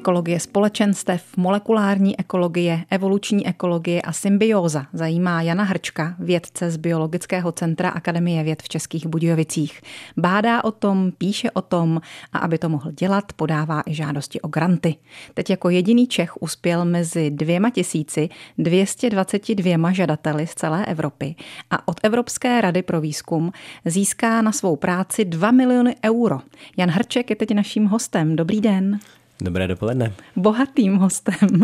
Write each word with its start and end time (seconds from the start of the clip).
Ekologie 0.00 0.40
společenstev, 0.40 1.36
molekulární 1.36 2.20
ekologie, 2.20 2.84
evoluční 2.90 3.46
ekologie 3.46 4.02
a 4.02 4.12
symbióza 4.12 4.86
zajímá 4.92 5.42
Jana 5.42 5.64
Hrčka, 5.64 6.16
vědce 6.18 6.70
z 6.70 6.76
Biologického 6.76 7.52
centra 7.52 7.88
Akademie 7.88 8.42
věd 8.42 8.62
v 8.62 8.68
Českých 8.68 9.06
Budějovicích. 9.06 9.80
Bádá 10.16 10.64
o 10.64 10.70
tom, 10.70 11.12
píše 11.18 11.50
o 11.50 11.62
tom 11.62 12.00
a 12.32 12.38
aby 12.38 12.58
to 12.58 12.68
mohl 12.68 12.92
dělat, 12.92 13.32
podává 13.32 13.82
i 13.86 13.94
žádosti 13.94 14.40
o 14.40 14.48
granty. 14.48 14.94
Teď 15.34 15.50
jako 15.50 15.70
jediný 15.70 16.06
Čech 16.06 16.42
uspěl 16.42 16.84
mezi 16.84 17.30
dvěma 17.30 17.70
tisíci 17.70 18.28
222 18.58 19.92
žadateli 19.92 20.46
z 20.46 20.54
celé 20.54 20.86
Evropy 20.86 21.34
a 21.70 21.88
od 21.88 22.00
Evropské 22.02 22.60
rady 22.60 22.82
pro 22.82 23.00
výzkum 23.00 23.52
získá 23.84 24.42
na 24.42 24.52
svou 24.52 24.76
práci 24.76 25.24
2 25.24 25.50
miliony 25.50 25.96
euro. 26.04 26.40
Jan 26.76 26.90
Hrček 26.90 27.30
je 27.30 27.36
teď 27.36 27.54
naším 27.54 27.86
hostem. 27.86 28.36
Dobrý 28.36 28.60
den. 28.60 28.98
Dobré 29.40 29.68
dopoledne. 29.68 30.12
Bohatým 30.36 30.96
hostem. 30.96 31.62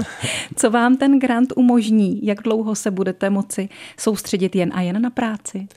Co 0.56 0.70
vám 0.70 0.96
ten 0.96 1.18
grant 1.18 1.52
umožní? 1.56 2.26
Jak 2.26 2.42
dlouho 2.42 2.74
se 2.74 2.90
budete 2.90 3.30
moci 3.30 3.68
soustředit 3.98 4.56
jen 4.56 4.70
a 4.74 4.80
jen 4.80 5.02
na 5.02 5.10
práci? 5.10 5.68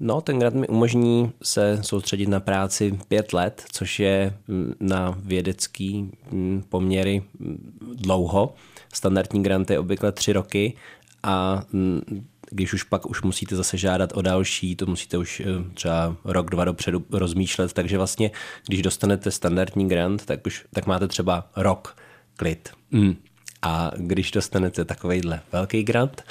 No, 0.00 0.20
ten 0.20 0.38
grant 0.38 0.56
mi 0.56 0.68
umožní 0.68 1.32
se 1.42 1.78
soustředit 1.82 2.28
na 2.28 2.40
práci 2.40 2.98
pět 3.08 3.32
let, 3.32 3.64
což 3.72 4.00
je 4.00 4.34
mm, 4.48 4.74
na 4.80 5.18
vědecký 5.18 6.10
mm, 6.30 6.62
poměry 6.68 7.22
mm, 7.38 7.78
dlouho. 7.94 8.54
Standardní 8.94 9.42
grant 9.42 9.70
je 9.70 9.78
obvykle 9.78 10.12
tři 10.12 10.32
roky 10.32 10.74
a 11.22 11.64
když 12.50 12.72
už 12.72 12.82
pak 12.82 13.06
už 13.06 13.22
musíte 13.22 13.56
zase 13.56 13.78
žádat 13.78 14.12
o 14.14 14.22
další, 14.22 14.76
to 14.76 14.86
musíte 14.86 15.18
už 15.18 15.40
eh, 15.40 15.44
třeba 15.74 16.16
rok, 16.24 16.50
dva 16.50 16.64
dopředu 16.64 17.04
rozmýšlet, 17.10 17.72
takže 17.72 17.96
vlastně, 17.96 18.30
když 18.66 18.82
dostanete 18.82 19.30
standardní 19.30 19.88
grant, 19.88 20.26
tak 20.26 20.46
už 20.46 20.64
tak 20.74 20.86
máte 20.86 21.08
třeba 21.08 21.50
rok 21.56 21.96
klid. 22.36 22.70
Mm. 22.90 23.16
A 23.62 23.90
když 23.96 24.30
dostanete 24.30 24.84
takovejhle 24.84 25.40
velký 25.52 25.82
grant, 25.82 26.24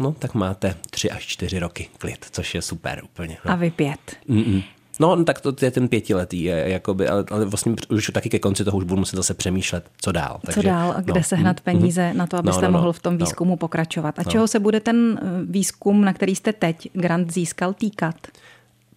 no 0.00 0.12
tak 0.12 0.34
máte 0.34 0.74
tři 0.90 1.10
až 1.10 1.26
čtyři 1.26 1.58
roky 1.58 1.88
klid, 1.98 2.26
což 2.30 2.54
je 2.54 2.62
super 2.62 3.00
úplně. 3.04 3.38
No. 3.44 3.52
A 3.52 3.54
vy 3.54 3.70
pět. 3.70 4.16
Mm-mm. 4.28 4.62
No, 5.00 5.24
tak 5.24 5.40
to 5.40 5.54
je 5.60 5.70
ten 5.70 5.88
pětiletý, 5.88 6.42
jakoby, 6.44 7.08
ale, 7.08 7.24
ale 7.30 7.44
vlastně 7.44 7.74
už 7.88 8.10
taky 8.14 8.28
ke 8.28 8.38
konci 8.38 8.64
toho 8.64 8.78
už 8.78 8.84
budu 8.84 8.98
muset 8.98 9.16
zase 9.16 9.34
přemýšlet, 9.34 9.84
co 10.00 10.12
dál. 10.12 10.40
Takže, 10.46 10.60
co 10.60 10.66
dál 10.66 10.94
a 10.96 11.00
kde 11.00 11.20
no, 11.20 11.22
sehnat 11.22 11.56
mm, 11.56 11.64
peníze 11.64 12.10
mm, 12.10 12.18
na 12.18 12.26
to, 12.26 12.36
abyste 12.36 12.62
no, 12.62 12.68
no, 12.68 12.72
no, 12.72 12.78
mohl 12.78 12.92
v 12.92 12.98
tom 12.98 13.18
no. 13.18 13.26
výzkumu 13.26 13.50
no, 13.50 13.56
pokračovat. 13.56 14.18
A 14.18 14.22
no. 14.26 14.32
čeho 14.32 14.48
se 14.48 14.58
bude 14.58 14.80
ten 14.80 15.20
eh, 15.22 15.26
výzkum, 15.44 16.04
na 16.04 16.12
který 16.12 16.36
jste 16.36 16.52
teď 16.52 16.88
grant 16.92 17.32
získal, 17.32 17.74
týkat? 17.74 18.14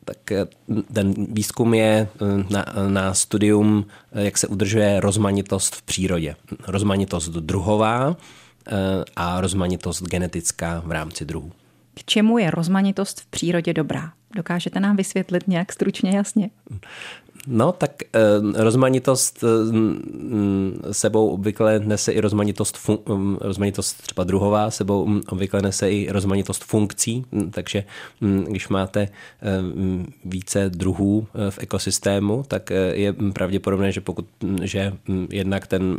Tak 0.06 0.32
eh, 0.32 0.46
ten 0.94 1.14
výzkum 1.30 1.74
je 1.74 2.08
eh, 2.22 2.44
na, 2.50 2.66
na 2.90 3.14
studium, 3.14 3.86
jak 4.12 4.38
se 4.38 4.48
udržuje 4.48 5.00
rozmanitost 5.00 5.76
v 5.76 5.82
přírodě. 5.82 6.36
Rozmanitost 6.68 7.30
druhová 7.32 8.18
a 9.16 9.42
rozmanitost 9.42 10.04
genetická 10.04 10.82
v 10.86 10.92
rámci 10.92 11.26
druhů. 11.26 11.52
K 11.96 12.04
čemu 12.06 12.38
je 12.38 12.52
rozmanitost 12.52 13.22
v 13.22 13.26
přírodě 13.26 13.74
dobrá? 13.74 14.12
Dokážete 14.36 14.80
nám 14.80 14.96
vysvětlit 14.96 15.48
nějak 15.48 15.74
stručně 15.74 16.12
jasně? 16.16 16.50
No, 17.48 17.72
tak 17.72 17.92
eh, 18.04 18.20
rozmanitost 18.54 19.44
eh, 19.44 20.94
sebou 20.94 21.30
obvykle 21.30 21.80
nese 21.80 22.12
i 22.12 22.20
rozmanitost, 22.20 22.78
fun, 22.78 22.98
mm, 23.10 23.38
rozmanitost 23.42 24.02
třeba 24.02 24.24
druhová, 24.24 24.72
sebou 24.72 25.08
mm, 25.08 25.22
obvykle 25.30 25.62
nese 25.62 25.92
i 25.92 26.08
rozmanitost 26.12 26.64
funkcí, 26.64 27.26
mm, 27.32 27.52
takže 27.52 27.84
když 28.48 28.68
máte 28.68 29.02
eh, 29.02 29.10
více 30.26 30.70
druhů 30.70 31.28
v 31.50 31.60
ekosystému, 31.60 32.44
tak 32.48 32.70
je 32.94 33.14
pravděpodobné, 33.34 33.92
že 33.92 34.02
pokud, 34.02 34.26
že 34.64 34.94
jednak 35.30 35.68
ten 35.68 35.98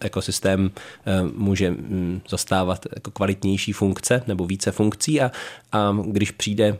ekosystém 0.00 0.70
může 1.36 1.74
zastávat 2.28 2.86
jako 2.94 3.10
kvalitnější 3.10 3.72
funkce 3.72 4.22
nebo 4.26 4.46
více 4.46 4.70
funkcí 4.70 5.20
a, 5.20 5.30
a 5.72 5.96
když 6.06 6.30
přijde 6.30 6.78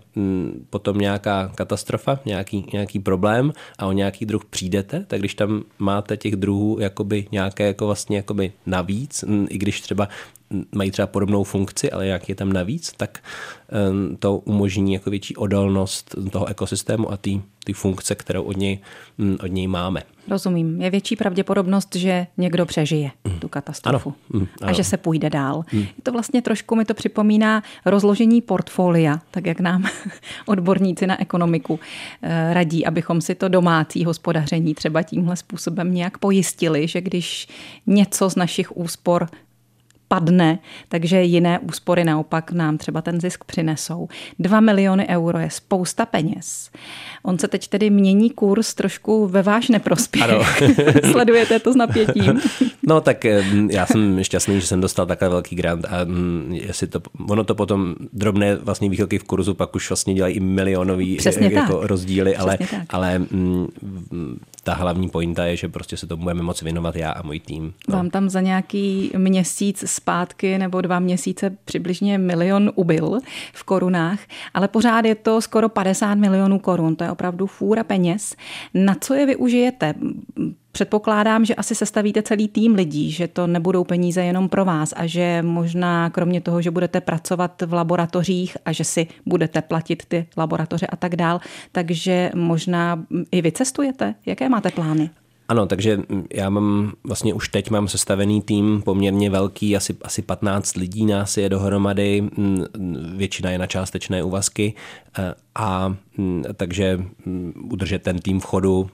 potom 0.71 0.99
nějaká 0.99 1.53
katastrofa, 1.55 2.21
nějaký, 2.25 2.67
nějaký 2.73 2.99
problém 2.99 3.53
a 3.79 3.87
o 3.87 3.93
nějaký 3.93 4.08
nějaký 4.09 4.27
druh 4.27 4.45
přijdete, 4.45 5.05
tak 5.09 5.19
když 5.19 5.35
tam 5.35 5.65
máte 5.79 6.17
těch 6.17 6.37
druhů 6.37 6.79
jakoby 6.81 7.27
nějaké 7.33 7.67
jako 7.67 7.87
vlastně 7.87 8.17
jakoby 8.17 8.53
navíc, 8.67 9.25
i 9.49 9.59
když 9.59 9.81
třeba 9.81 10.09
mají 10.75 10.91
třeba 10.91 11.07
podobnou 11.07 11.45
funkci, 11.45 11.91
ale 11.91 12.07
jak 12.07 12.29
je 12.29 12.35
tam 12.35 12.53
navíc, 12.53 12.93
tak 12.97 13.19
to 14.19 14.37
umožní 14.37 14.95
jako 14.95 15.11
větší 15.11 15.37
odolnost 15.37 16.15
toho 16.31 16.47
ekosystému 16.47 17.13
a 17.13 17.17
ty, 17.17 17.43
ty 17.65 17.73
funkce, 17.73 18.15
kterou 18.15 18.43
od 18.43 18.57
něj, 18.57 18.79
od 19.41 19.47
něj 19.47 19.67
máme. 19.67 20.03
Rozumím. 20.29 20.83
Je 20.83 20.91
větší 20.91 21.17
pravděpodobnost, 21.17 21.97
že 21.97 22.27
někdo 22.37 22.67
přežije 22.67 23.11
mm. 23.25 23.39
tu 23.39 23.49
katastrofu 23.49 24.15
ano. 24.31 24.41
Mm, 24.41 24.47
ano. 24.61 24.71
a 24.71 24.73
že 24.73 24.85
se 24.85 24.97
půjde 24.97 25.31
dál. 25.31 25.65
Mm. 25.73 25.81
Je 25.81 26.03
to 26.03 26.13
vlastně 26.13 26.43
trošku 26.43 26.77
mi 26.77 26.85
to 26.85 26.95
připomíná 26.95 27.63
rozložení 27.87 28.43
portfolia, 28.43 29.21
tak 29.31 29.47
jak 29.47 29.61
nám 29.61 29.85
odborníci 30.47 31.07
na 31.07 31.21
ekonomiku 31.21 31.81
eh, 32.23 32.55
radí, 32.55 32.87
abychom 32.87 33.21
si 33.21 33.35
to 33.35 33.49
domácí 33.49 34.05
hospodaření 34.05 34.75
třeba 34.75 35.03
tímhle 35.03 35.37
způsobem 35.37 35.95
nějak 35.95 36.19
pojistili, 36.19 36.89
že 36.89 37.01
když 37.01 37.49
něco 37.87 38.31
z 38.31 38.37
našich 38.37 38.77
úspor 38.77 39.29
padne, 40.09 40.59
takže 40.89 41.23
jiné 41.23 41.59
úspory 41.59 42.05
naopak 42.05 42.53
nám 42.53 42.79
třeba 42.79 43.03
ten 43.03 43.21
zisk 43.21 43.45
přinesou. 43.45 44.09
2 44.39 44.61
miliony 44.61 45.09
euro 45.09 45.39
je 45.39 45.51
spousta 45.51 46.07
peněz. 46.07 46.71
On 47.23 47.39
se 47.39 47.49
teď 47.49 47.69
tedy 47.69 47.91
mění 47.91 48.31
kurz 48.31 48.75
trošku 48.75 49.27
ve 49.27 49.43
váš 49.43 49.69
neprospěch. 49.69 50.23
Ano. 50.23 50.41
Sledujete 51.11 51.59
to 51.59 51.73
s 51.73 51.77
napětím? 51.77 52.41
no 52.87 53.01
tak 53.01 53.25
eh, 53.25 53.45
já 53.71 53.87
jsem 53.87 54.25
šťastný, 54.25 54.61
že 54.61 54.67
jsem 54.67 54.81
dostal 54.81 55.07
takhle 55.07 55.29
velký 55.29 55.57
grant 55.57 55.85
a 55.85 56.05
mm, 56.05 56.59
jestli 56.65 56.87
to, 56.87 57.01
ono 57.29 57.45
to 57.45 57.55
potom 57.55 57.95
drobné 58.13 58.57
vlastně 58.57 58.91
výchylky 58.91 59.19
v 59.19 59.25
kurzu 59.25 59.55
pak 59.55 59.77
už 59.77 59.91
vlastně 59.91 60.15
dělají 60.15 60.35
i 60.35 60.41
milionový 60.41 61.17
Přesně 61.17 61.51
jako 61.53 61.79
tak. 61.79 61.89
rozdíly, 61.89 62.37
ale, 62.37 62.59
ale 62.89 63.19
mm, 63.19 63.67
ta 64.69 64.75
hlavní 64.75 65.09
pointa 65.09 65.45
je, 65.45 65.57
že 65.57 65.69
prostě 65.69 65.97
se 65.97 66.07
to 66.07 66.17
budeme 66.17 66.43
moci 66.43 66.65
věnovat 66.65 66.97
já 66.97 67.11
a 67.11 67.23
můj 67.23 67.41
tým. 67.41 67.75
No. 67.89 67.97
Vám 67.97 68.11
tam 68.11 68.29
za 68.29 68.41
nějaký 68.41 69.13
měsíc 69.17 69.85
zpátky 69.87 70.59
nebo 70.59 70.81
dva 70.81 70.99
měsíce 70.99 71.57
přibližně 71.65 72.19
milion 72.19 72.73
ubyl 72.75 73.19
v 73.53 73.65
korunách, 73.65 74.19
ale 74.55 74.69
pořád 74.69 75.05
je 75.05 75.15
to 75.15 75.41
skoro 75.41 75.69
50 75.69 76.15
milionů 76.15 76.59
korun. 76.59 76.97
To 76.97 77.05
je 77.05 77.11
opravdu 77.11 77.47
fůra 77.47 77.85
peněz. 77.85 78.37
Na 78.75 78.95
co 79.01 79.15
je 79.15 79.27
využijete? 79.27 79.95
Předpokládám, 80.79 81.45
že 81.45 81.55
asi 81.55 81.75
sestavíte 81.75 82.23
celý 82.23 82.49
tým 82.49 82.75
lidí, 82.75 83.11
že 83.11 83.29
to 83.29 83.47
nebudou 83.47 83.85
peníze 83.85 84.25
jenom 84.25 84.49
pro 84.49 84.65
vás 84.65 84.95
a 84.97 85.07
že 85.07 85.43
možná 85.43 86.11
kromě 86.11 86.41
toho, 86.41 86.63
že 86.63 86.71
budete 86.71 87.01
pracovat 87.01 87.63
v 87.63 87.73
laboratořích 87.73 88.57
a 88.65 88.73
že 88.73 88.85
si 88.85 89.07
budete 89.27 89.63
platit 89.63 90.03
ty 90.09 90.27
laboratoře 90.37 90.87
a 90.87 90.97
tak 90.97 91.17
dál, 91.17 91.41
takže 91.73 92.31
možná 92.35 93.05
i 93.33 93.43
vy 93.43 93.53
cestujete. 93.53 94.15
Jaké 94.27 94.49
máte 94.49 94.71
plány? 94.71 95.11
Ano, 95.49 95.67
takže 95.67 96.01
já 96.35 96.51
mám 96.51 96.93
vlastně 97.05 97.35
už 97.35 97.49
teď 97.49 97.71
mám 97.71 97.89
sestavený 97.89 98.43
tým 98.43 98.83
poměrně 98.83 99.31
velký, 99.31 99.77
asi, 99.77 99.97
asi 100.03 100.23
15 100.23 100.77
lidí 100.77 101.07
nás 101.07 101.37
je 101.37 101.49
dohromady, 101.49 102.29
většina 103.17 103.51
je 103.51 103.59
na 103.59 103.67
částečné 103.67 104.23
úvazky 104.23 104.75
e, 105.19 105.35
a 105.55 105.97
takže 106.57 106.99
udržet 107.71 108.03
ten 108.03 108.19
tým 108.19 108.41
v 108.41 108.45
chodu, 108.45 108.91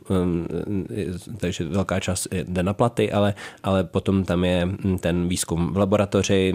takže 1.37 1.64
velká 1.64 2.00
část 2.00 2.28
jde 2.32 2.62
na 2.62 2.75
platy, 2.75 3.12
ale, 3.12 3.34
ale 3.62 3.84
potom 3.84 4.25
tam 4.25 4.44
je 4.44 4.69
ten 5.00 5.28
výzkum 5.28 5.72
v 5.72 5.76
laboratoři, 5.76 6.54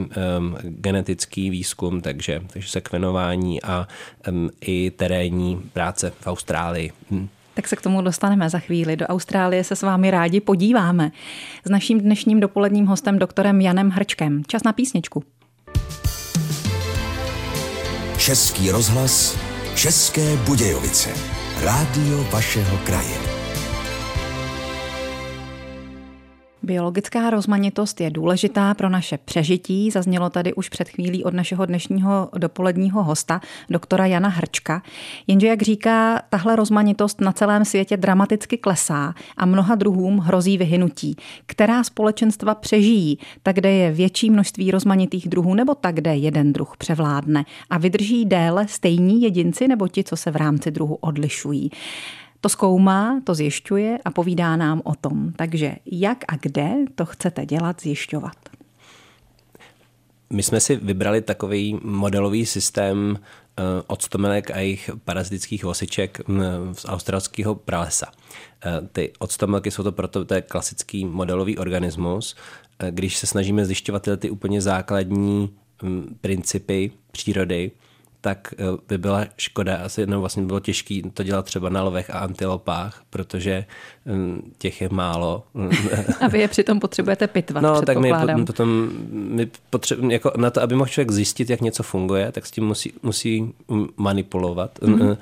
genetický 0.64 1.50
výzkum, 1.50 2.02
takže, 2.02 2.42
takže 2.54 2.70
sekvenování 2.70 3.64
a 3.64 3.88
i 4.62 4.92
terénní 4.92 5.62
práce 5.74 6.14
v 6.20 6.28
Austrálii 6.28 6.92
tak 7.60 7.68
se 7.68 7.76
k 7.76 7.82
tomu 7.82 8.02
dostaneme 8.02 8.50
za 8.50 8.60
chvíli. 8.60 8.96
Do 8.96 9.06
Austrálie 9.06 9.64
se 9.64 9.76
s 9.76 9.82
vámi 9.82 10.12
rádi 10.12 10.42
podíváme. 10.42 11.12
S 11.66 11.70
naším 11.70 12.00
dnešním 12.00 12.40
dopoledním 12.40 12.86
hostem, 12.86 13.20
doktorem 13.20 13.62
Janem 13.62 13.90
Hrčkem. 13.90 14.44
Čas 14.48 14.64
na 14.64 14.74
písničku. 14.74 15.24
Český 18.18 18.72
rozhlas, 18.72 19.38
České 19.76 20.36
Budějovice. 20.36 21.10
Rádio 21.64 22.24
vašeho 22.32 22.78
kraje. 22.78 23.39
Biologická 26.70 27.30
rozmanitost 27.30 28.02
je 28.02 28.10
důležitá 28.12 28.74
pro 28.74 28.90
naše 28.90 29.18
přežití. 29.18 29.92
Zaznělo 29.92 30.30
tady 30.30 30.54
už 30.54 30.70
před 30.70 30.90
chvílí 30.90 31.24
od 31.24 31.34
našeho 31.34 31.66
dnešního 31.66 32.30
dopoledního 32.38 33.04
hosta, 33.04 33.42
doktora 33.70 34.06
Jana 34.06 34.30
Hrčka. 34.30 34.82
Jenže, 35.28 35.48
jak 35.48 35.62
říká, 35.62 36.22
tahle 36.30 36.56
rozmanitost 36.56 37.22
na 37.22 37.32
celém 37.32 37.66
světě 37.66 37.98
dramaticky 37.98 38.58
klesá 38.58 39.14
a 39.38 39.46
mnoha 39.46 39.76
druhům 39.76 40.18
hrozí 40.18 40.58
vyhynutí. 40.58 41.16
Která 41.46 41.84
společenstva 41.84 42.56
přežijí, 42.56 43.20
tak 43.44 43.56
kde 43.56 43.72
je 43.72 43.92
větší 43.92 44.30
množství 44.30 44.72
rozmanitých 44.72 45.30
druhů, 45.30 45.54
nebo 45.54 45.76
tak, 45.76 45.96
kde 45.96 46.16
jeden 46.16 46.54
druh 46.54 46.78
převládne 46.78 47.46
a 47.70 47.78
vydrží 47.78 48.26
déle 48.26 48.68
stejní 48.68 49.22
jedinci 49.22 49.68
nebo 49.68 49.88
ti, 49.88 50.04
co 50.04 50.16
se 50.16 50.32
v 50.32 50.36
rámci 50.36 50.72
druhu 50.72 50.96
odlišují. 50.96 51.72
To 52.42 52.50
zkoumá, 52.50 53.22
to 53.24 53.36
zjišťuje 53.36 54.00
a 54.06 54.12
povídá 54.12 54.56
nám 54.56 54.82
o 54.84 54.96
tom. 54.96 55.34
Takže 55.36 55.76
jak 55.86 56.18
a 56.28 56.36
kde 56.36 56.76
to 56.96 57.06
chcete 57.06 57.46
dělat, 57.46 57.82
zjišťovat? 57.82 58.36
My 60.34 60.44
jsme 60.44 60.60
si 60.60 60.76
vybrali 60.76 61.22
takový 61.22 61.80
modelový 61.84 62.46
systém 62.46 63.18
eh, 63.20 63.64
octomelek 63.88 64.52
a 64.52 64.60
jejich 64.60 64.90
parazitických 65.04 65.64
vosiček 65.64 66.22
z 66.74 66.86
australského 66.86 67.56
pralesa. 67.56 68.06
Eh, 68.66 68.88
ty 68.92 69.14
octomelky 69.20 69.72
jsou 69.72 69.84
to 69.84 69.92
proto, 69.92 70.26
to 70.26 70.34
je 70.34 70.42
klasický 70.42 71.06
modelový 71.06 71.58
organismus. 71.58 72.36
Eh, 72.80 72.92
když 72.92 73.18
se 73.18 73.28
snažíme 73.28 73.66
zjišťovat 73.66 74.04
tyhle 74.04 74.18
ty 74.18 74.30
úplně 74.30 74.62
základní 74.62 75.50
principy 76.22 76.92
přírody, 77.12 77.72
tak 78.22 78.54
eh, 78.58 78.64
by 78.88 78.98
byla 78.98 79.26
škoda, 79.38 79.78
asi 79.78 80.08
no 80.08 80.20
vlastně 80.20 80.44
bylo 80.44 80.60
těžké 80.60 81.02
to 81.14 81.24
dělat 81.24 81.46
třeba 81.46 81.70
na 81.70 81.84
lovech 81.84 82.10
a 82.10 82.20
antilopách, 82.20 83.04
protože 83.10 83.66
hm, 84.06 84.52
těch 84.58 84.82
je 84.82 84.90
málo. 84.92 85.44
A 86.22 86.28
vy 86.28 86.40
je 86.40 86.48
přitom 86.48 86.80
potřebujete 86.80 87.28
pitvat, 87.28 87.64
No, 87.64 87.82
tak 87.82 87.98
my 87.98 88.12
potom, 88.46 88.90
my 89.12 89.48
potřeb, 89.70 90.00
jako 90.10 90.32
na 90.38 90.50
to, 90.50 90.62
aby 90.62 90.76
mohl 90.76 90.90
člověk 90.90 91.12
zjistit, 91.12 91.50
jak 91.50 91.62
něco 91.62 91.84
funguje, 91.84 92.32
tak 92.32 92.46
s 92.46 92.52
tím 92.52 92.66
musí, 92.66 92.94
musí 93.04 93.54
manipulovat 93.98 94.80
mm-hmm. 94.80 95.18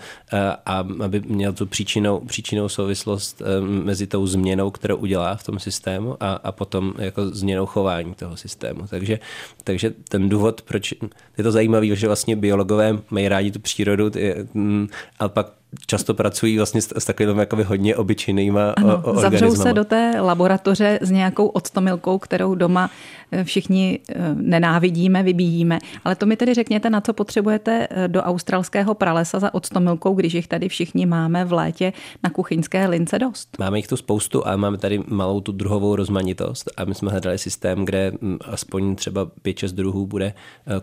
a 0.66 0.86
aby 1.04 1.20
měl 1.20 1.54
tu 1.54 1.66
příčinou, 1.66 2.20
příčinou 2.20 2.70
souvislost 2.70 3.42
mezi 3.62 4.08
tou 4.08 4.28
změnou, 4.28 4.72
kterou 4.72 4.96
udělá 4.96 5.36
v 5.36 5.44
tom 5.44 5.60
systému 5.60 6.18
a, 6.20 6.34
a 6.34 6.52
potom 6.52 6.94
jako 6.98 7.30
změnou 7.30 7.66
chování 7.66 8.14
toho 8.14 8.38
systému. 8.38 8.88
Takže, 8.90 9.20
takže 9.64 9.94
ten 10.10 10.30
důvod, 10.30 10.62
proč 10.62 10.94
je 11.38 11.44
to 11.44 11.52
zajímavé, 11.52 11.96
že 11.96 12.08
vlastně 12.08 12.36
biologové 12.36 12.87
mají 13.10 13.28
rádi 13.28 13.52
tu 13.52 13.60
přírodu, 13.60 14.10
ty, 14.10 14.36
mm, 14.54 14.88
a 15.20 15.30
pak 15.30 15.48
často 15.88 16.14
pracují 16.14 16.58
vlastně 16.58 16.82
s, 16.82 16.94
s 16.98 17.06
takovými 17.06 17.40
jakoby 17.40 17.64
hodně 17.64 17.96
obyčejnýma 17.96 18.72
ano, 18.72 19.04
Zavřou 19.14 19.56
se 19.56 19.74
do 19.74 19.86
té 19.86 20.22
laboratoře 20.22 21.00
s 21.02 21.12
nějakou 21.12 21.48
octomilkou, 21.48 22.20
kterou 22.20 22.56
doma 22.56 22.90
eh, 23.32 23.44
všichni 23.44 24.00
eh, 24.10 24.16
nenávidíme, 24.36 25.24
vybíjíme. 25.24 25.80
Ale 26.06 26.16
to 26.16 26.26
mi 26.26 26.38
tedy 26.38 26.54
řekněte, 26.54 26.90
na 26.90 27.02
co 27.02 27.14
potřebujete 27.14 27.88
eh, 27.90 28.08
do 28.08 28.22
australského 28.22 28.94
pralesa 28.94 29.40
za 29.40 29.54
octomilkou, 29.54 30.14
když 30.14 30.34
jich 30.34 30.48
tady 30.48 30.70
všichni 30.70 31.06
máme 31.06 31.46
v 31.46 31.54
létě 31.54 31.94
na 32.24 32.30
kuchyňské 32.30 32.88
lince 32.88 33.20
dost. 33.20 33.58
Máme 33.60 33.78
jich 33.80 33.88
tu 33.88 33.98
spoustu 33.98 34.48
a 34.48 34.56
máme 34.56 34.78
tady 34.78 35.04
malou 35.08 35.42
tu 35.42 35.52
druhovou 35.52 35.96
rozmanitost 35.96 36.72
a 36.78 36.86
my 36.86 36.96
jsme 36.96 37.12
hledali 37.12 37.38
systém, 37.38 37.86
kde 37.86 38.12
hm, 38.22 38.38
aspoň 38.46 38.96
třeba 38.96 39.26
5-6 39.26 39.72
druhů 39.72 40.08
bude 40.08 40.34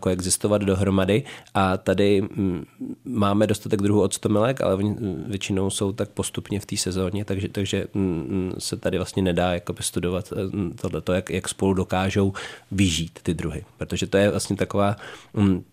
koexistovat 0.00 0.62
dohromady 0.62 1.22
a 1.54 1.76
tady 1.76 2.22
hm, 2.36 2.64
máme 3.04 3.46
dostatek 3.46 3.82
druhů 3.82 4.02
octomilek, 4.02 4.60
ale 4.60 4.76
oni 4.84 5.16
většinou 5.26 5.70
jsou 5.70 5.92
tak 5.92 6.08
postupně 6.08 6.60
v 6.60 6.66
té 6.66 6.76
sezóně, 6.76 7.24
takže, 7.24 7.48
takže 7.48 7.86
mm, 7.94 8.02
mm, 8.04 8.52
se 8.58 8.76
tady 8.76 8.96
vlastně 8.96 9.22
nedá 9.22 9.52
studovat 9.80 10.32
eh, 10.32 10.74
tohleto, 10.80 11.12
jak, 11.12 11.30
jak 11.30 11.48
spolu 11.48 11.74
dokážou 11.74 12.32
vyžít 12.70 13.18
ty 13.22 13.34
druhy. 13.34 13.64
Protože 13.78 14.06
to 14.06 14.16
je 14.16 14.30
vlastně 14.30 14.56
taková 14.56 14.96
mm, 15.34 15.64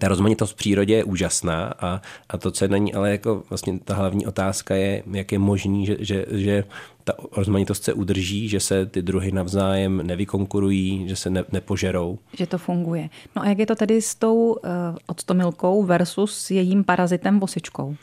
ta 0.00 0.08
rozmanitost 0.08 0.52
v 0.52 0.56
přírodě 0.56 0.94
je 0.94 1.04
úžasná 1.04 1.74
a, 1.80 2.00
a 2.28 2.38
to, 2.38 2.50
co 2.50 2.64
je 2.64 2.68
na 2.68 2.76
ní, 2.76 2.94
ale 2.94 3.10
jako 3.10 3.42
vlastně 3.50 3.78
ta 3.78 3.94
hlavní 3.94 4.26
otázka 4.26 4.74
je, 4.74 5.02
jak 5.12 5.32
je 5.32 5.38
možný, 5.38 5.86
že, 5.86 5.96
že, 6.00 6.24
že 6.30 6.64
ta 7.04 7.12
rozmanitost 7.32 7.84
se 7.84 7.92
udrží, 7.92 8.48
že 8.48 8.60
se 8.60 8.86
ty 8.86 9.02
druhy 9.02 9.32
navzájem 9.32 10.06
nevykonkurují, 10.06 11.08
že 11.08 11.16
se 11.16 11.30
ne, 11.30 11.44
nepožerou. 11.52 12.18
Že 12.36 12.46
to 12.46 12.58
funguje. 12.58 13.08
No 13.36 13.42
a 13.42 13.48
jak 13.48 13.58
je 13.58 13.66
to 13.66 13.74
tedy 13.74 14.02
s 14.02 14.14
tou 14.14 14.52
uh, 14.52 14.58
octomilkou 15.06 15.82
versus 15.82 16.50
jejím 16.50 16.84
parazitem 16.84 17.40
vosičkou? 17.40 17.96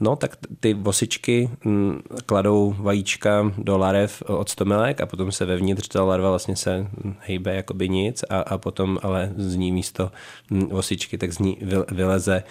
No, 0.00 0.16
tak 0.16 0.36
ty 0.60 0.74
vosičky 0.74 1.50
mm, 1.64 2.00
kladou 2.26 2.74
vajíčka 2.78 3.52
do 3.58 3.78
larev 3.78 4.22
od 4.26 4.48
stomilek 4.48 5.00
a 5.00 5.06
potom 5.06 5.32
se 5.32 5.44
vevnitř 5.44 5.88
ta 5.88 6.04
larva 6.04 6.30
vlastně 6.30 6.56
se 6.56 6.86
hejbe 7.20 7.54
jako 7.54 7.74
by 7.74 7.88
nic 7.88 8.24
a, 8.30 8.40
a 8.40 8.58
potom 8.58 8.98
ale 9.02 9.32
z 9.36 9.56
ní 9.56 9.72
místo 9.72 10.10
mm, 10.50 10.66
vosičky 10.66 11.18
tak 11.18 11.32
z 11.32 11.38
ní 11.38 11.58
vyleze, 11.90 12.42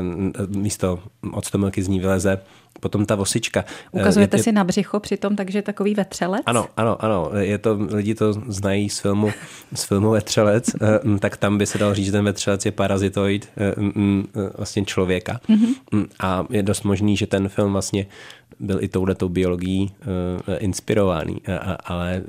mm, 0.00 0.32
místo 0.48 0.98
od 1.32 1.44
stomilky 1.44 1.82
z 1.82 1.88
ní 1.88 2.00
vyleze 2.00 2.40
potom 2.82 3.06
ta 3.06 3.14
vosička. 3.14 3.64
Eh, 3.94 4.00
Ukazujete 4.00 4.36
je, 4.36 4.42
si 4.42 4.52
na 4.52 4.64
břicho 4.64 5.00
přitom, 5.00 5.36
takže 5.36 5.62
takový 5.62 5.94
vetřelec? 5.94 6.42
Ano, 6.46 6.66
ano, 6.76 7.04
ano. 7.04 7.30
Je 7.38 7.58
to, 7.58 7.78
lidi 7.90 8.14
to 8.14 8.32
znají 8.32 8.90
z 8.90 8.98
filmu, 8.98 9.30
z 9.74 9.84
filmu 9.84 10.10
Vetřelec, 10.10 10.74
eh, 10.74 11.18
tak 11.18 11.36
tam 11.36 11.58
by 11.58 11.66
se 11.66 11.78
dal 11.78 11.94
říct, 11.94 12.06
že 12.06 12.12
ten 12.12 12.24
vetřelec 12.24 12.66
je 12.66 12.72
parazitoid 12.72 13.48
eh, 13.56 13.74
vlastně 14.56 14.84
člověka. 14.84 15.40
Mm-hmm. 15.48 16.06
A 16.20 16.46
je 16.50 16.62
dost 16.62 16.82
možný, 16.82 17.16
že 17.16 17.26
ten 17.26 17.48
film 17.48 17.72
vlastně 17.72 18.06
byl 18.60 18.78
i 18.82 18.88
touhletou 18.88 19.28
biologií 19.28 19.92
inspirovaný, 20.58 21.36
ale 21.84 22.22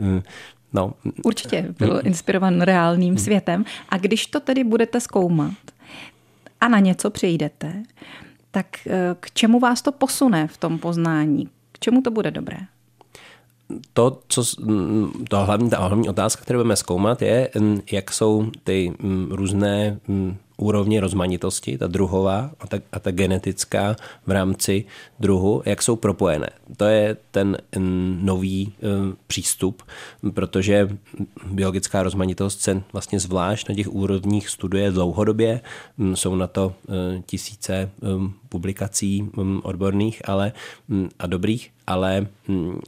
No. 0.76 0.94
Určitě 1.24 1.74
byl 1.80 2.02
inspirovan 2.04 2.62
reálným 2.62 3.18
světem. 3.18 3.66
A 3.90 3.98
když 3.98 4.28
to 4.28 4.40
tedy 4.40 4.64
budete 4.64 5.00
zkoumat 5.00 5.54
a 6.62 6.68
na 6.68 6.80
něco 6.80 7.10
přijdete, 7.10 7.84
tak 8.54 8.88
eh, 8.88 9.16
k 9.20 9.32
čemu 9.34 9.60
vás 9.60 9.82
to 9.82 9.92
posune 9.92 10.48
v 10.48 10.58
tom 10.58 10.80
poznání? 10.80 11.50
K 11.72 11.80
čemu 11.80 12.02
to 12.02 12.12
bude 12.12 12.32
dobré? 12.32 12.58
to, 13.94 14.20
co, 14.28 14.44
to 15.30 15.46
hlavní, 15.46 15.70
ta 15.70 15.78
hlavní 15.78 16.10
otázka, 16.10 16.42
kterou 16.42 16.60
budeme 16.60 16.76
zkoumat, 16.76 17.22
je, 17.22 17.50
jak 17.92 18.12
jsou 18.12 18.52
ty 18.64 18.94
různé 19.30 20.00
úrovně 20.58 21.02
rozmanitosti, 21.02 21.78
ta 21.78 21.88
druhová 21.88 22.52
a 22.60 22.68
ta, 22.68 22.78
a 22.92 23.00
ta 23.00 23.12
genetická 23.12 23.96
v 24.26 24.32
rámci 24.32 24.86
druhu, 25.20 25.62
jak 25.66 25.82
jsou 25.82 25.96
propojené. 25.96 26.50
To 26.78 26.86
je 26.86 27.18
ten 27.32 27.58
nový 28.22 28.74
přístup, 29.28 29.84
protože 30.34 30.98
biologická 31.52 32.04
rozmanitost 32.04 32.62
se 32.62 32.84
vlastně 32.94 33.20
zvlášť 33.20 33.70
na 33.70 33.76
těch 33.76 33.94
úrovních 33.94 34.50
studuje 34.50 34.92
dlouhodobě. 34.92 35.62
Jsou 36.14 36.36
na 36.36 36.48
to 36.48 36.74
e, 36.90 37.22
tisíce 37.26 37.90
publikací 38.50 39.30
odborných 39.64 40.22
ale, 40.30 40.52
a 41.20 41.28
dobrých, 41.28 41.72
ale 41.88 42.28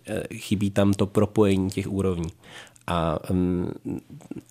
e, 0.09 0.37
chybí 0.37 0.71
tam 0.71 0.93
to 0.93 1.05
propojení 1.05 1.69
těch 1.69 1.87
úrovní. 1.87 2.29
A 2.87 3.19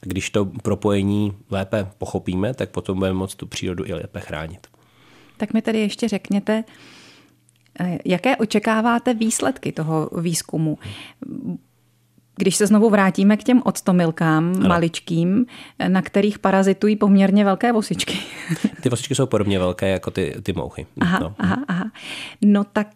když 0.00 0.30
to 0.30 0.44
propojení 0.44 1.32
lépe 1.50 1.88
pochopíme, 1.98 2.54
tak 2.54 2.70
potom 2.70 2.98
budeme 2.98 3.18
moct 3.18 3.34
tu 3.34 3.46
přírodu 3.46 3.84
i 3.86 3.92
lépe 3.92 4.20
chránit. 4.20 4.66
Tak 5.36 5.52
mi 5.52 5.62
tedy 5.62 5.80
ještě 5.80 6.08
řekněte, 6.08 6.64
eh, 7.80 7.98
jaké 8.04 8.36
očekáváte 8.36 9.14
výsledky 9.14 9.72
toho 9.72 10.10
výzkumu? 10.20 10.78
Když 12.36 12.56
se 12.56 12.66
znovu 12.66 12.90
vrátíme 12.90 13.36
k 13.36 13.44
těm 13.44 13.62
octomilkám 13.64 14.52
ano. 14.56 14.68
maličkým, 14.68 15.46
na 15.88 16.02
kterých 16.02 16.38
parazitují 16.38 16.96
poměrně 16.96 17.44
velké 17.44 17.72
vosičky. 17.72 18.18
Ty 18.80 18.88
vosičky 18.88 19.14
jsou 19.14 19.26
podobně 19.26 19.58
velké 19.58 19.88
jako 19.88 20.10
ty, 20.10 20.34
ty 20.42 20.52
mouchy. 20.52 20.86
Aha, 21.00 21.18
no. 21.18 21.34
aha, 21.38 21.64
aha. 21.68 21.90
No 22.42 22.64
tak 22.64 22.88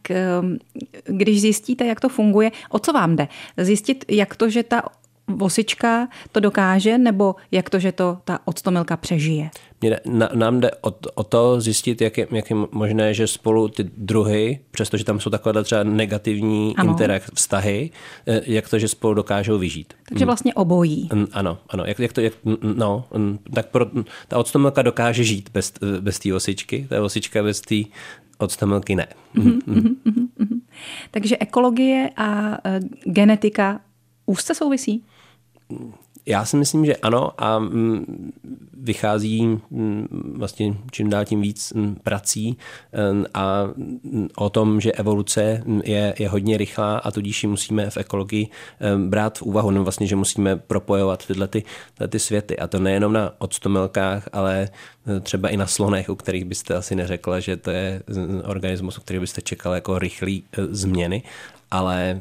když 1.05 1.41
zjistíte, 1.41 1.87
jak 1.87 2.01
to 2.01 2.09
funguje, 2.09 2.51
o 2.71 2.79
co 2.79 2.93
vám 2.93 3.17
jde? 3.17 3.29
Zjistit, 3.57 4.05
jak 4.09 4.37
to, 4.37 4.51
že 4.51 4.63
ta 4.63 4.83
vosička 5.29 6.09
to 6.33 6.41
dokáže, 6.41 6.99
nebo 6.99 7.35
jak 7.51 7.71
to, 7.71 7.79
že 7.79 7.93
to 7.93 8.19
ta 8.25 8.39
octomilka 8.45 8.97
přežije? 8.97 9.51
Mě, 9.81 10.01
na, 10.07 10.29
nám 10.35 10.61
jde 10.61 10.71
o, 10.81 10.93
o 11.15 11.25
to 11.25 11.61
zjistit, 11.61 12.01
jak 12.01 12.19
je, 12.19 12.27
jak 12.31 12.51
je 12.51 12.57
možné, 12.73 13.15
že 13.15 13.27
spolu 13.27 13.69
ty 13.69 13.91
druhy, 13.97 14.61
přestože 14.71 15.05
tam 15.05 15.21
jsou 15.21 15.31
takové 15.31 15.65
třeba 15.65 15.83
negativní 15.83 16.75
interak, 16.85 17.23
vztahy, 17.35 17.91
eh, 18.27 18.41
jak 18.47 18.69
to, 18.69 18.79
že 18.79 18.89
spolu 18.89 19.15
dokážou 19.15 19.59
vyžít. 19.59 19.95
Takže 20.09 20.25
vlastně 20.25 20.55
obojí. 20.55 21.09
Ano, 21.33 21.59
ano. 21.69 21.85
Jak, 21.87 21.99
jak 21.99 22.13
to, 22.13 22.21
jak, 22.21 22.33
no, 22.63 23.05
tak 23.55 23.67
pro, 23.67 23.87
ta 24.29 24.39
octomilka 24.39 24.83
dokáže 24.83 25.25
žít 25.25 25.51
bez, 25.53 25.73
bez 26.01 26.19
té 26.19 26.35
osičky, 26.35 26.87
ta 26.89 27.03
osička 27.03 27.43
bez 27.43 27.61
té 27.61 27.75
octomilky 28.39 28.97
ne. 28.97 29.07
Mm-hmm, 29.35 29.59
mm-hmm, 29.67 29.97
mm-hmm. 30.05 30.61
Takže 31.11 31.37
ekologie 31.41 32.11
a 32.17 32.59
eh, 32.65 32.81
genetika 33.05 33.81
úzce 34.27 34.55
souvisí? 34.55 35.05
Já 36.27 36.45
si 36.45 36.57
myslím, 36.57 36.87
že 36.87 36.97
ano 36.97 37.31
a 37.39 37.59
mm, 37.59 38.33
vychází 38.73 39.47
mm, 39.47 40.35
vlastně 40.37 40.75
čím 40.91 41.11
dál 41.11 41.25
tím 41.25 41.41
víc 41.41 41.73
mm, 41.73 41.95
prací 41.95 42.59
a 43.35 43.65
o 44.37 44.51
tom, 44.51 44.81
že 44.81 44.93
evoluce 44.93 45.63
je, 45.85 46.15
je 46.19 46.29
hodně 46.29 46.57
rychlá 46.57 46.99
a 46.99 47.11
tudíž 47.11 47.43
ji 47.43 47.49
musíme 47.49 47.91
v 47.91 47.97
ekologii 47.97 48.49
brát 48.97 49.39
v 49.39 49.43
úvahu, 49.43 49.71
nebo 49.71 49.85
vlastně, 49.85 50.07
že 50.07 50.17
musíme 50.17 50.57
propojovat 50.57 51.27
tyhle, 51.27 51.49
ty, 51.49 51.65
tyhle 51.95 52.09
ty 52.09 52.19
světy. 52.19 52.59
A 52.59 52.67
to 52.67 52.79
nejenom 52.79 53.13
na 53.13 53.33
octomilkách, 53.39 54.29
ale 54.33 54.69
třeba 55.23 55.49
i 55.49 55.57
na 55.57 55.67
slonech, 55.67 56.09
u 56.09 56.15
kterých 56.15 56.45
byste 56.45 56.75
asi 56.75 56.97
neřekla, 56.97 57.41
že 57.41 57.57
to 57.57 57.71
je 57.71 58.03
organismus, 58.45 58.99
u 58.99 59.01
kterých 59.01 59.21
byste 59.21 59.43
čekal 59.43 59.75
jako 59.75 59.99
rychlý 59.99 60.45
změny, 60.71 61.23
ale 61.71 62.21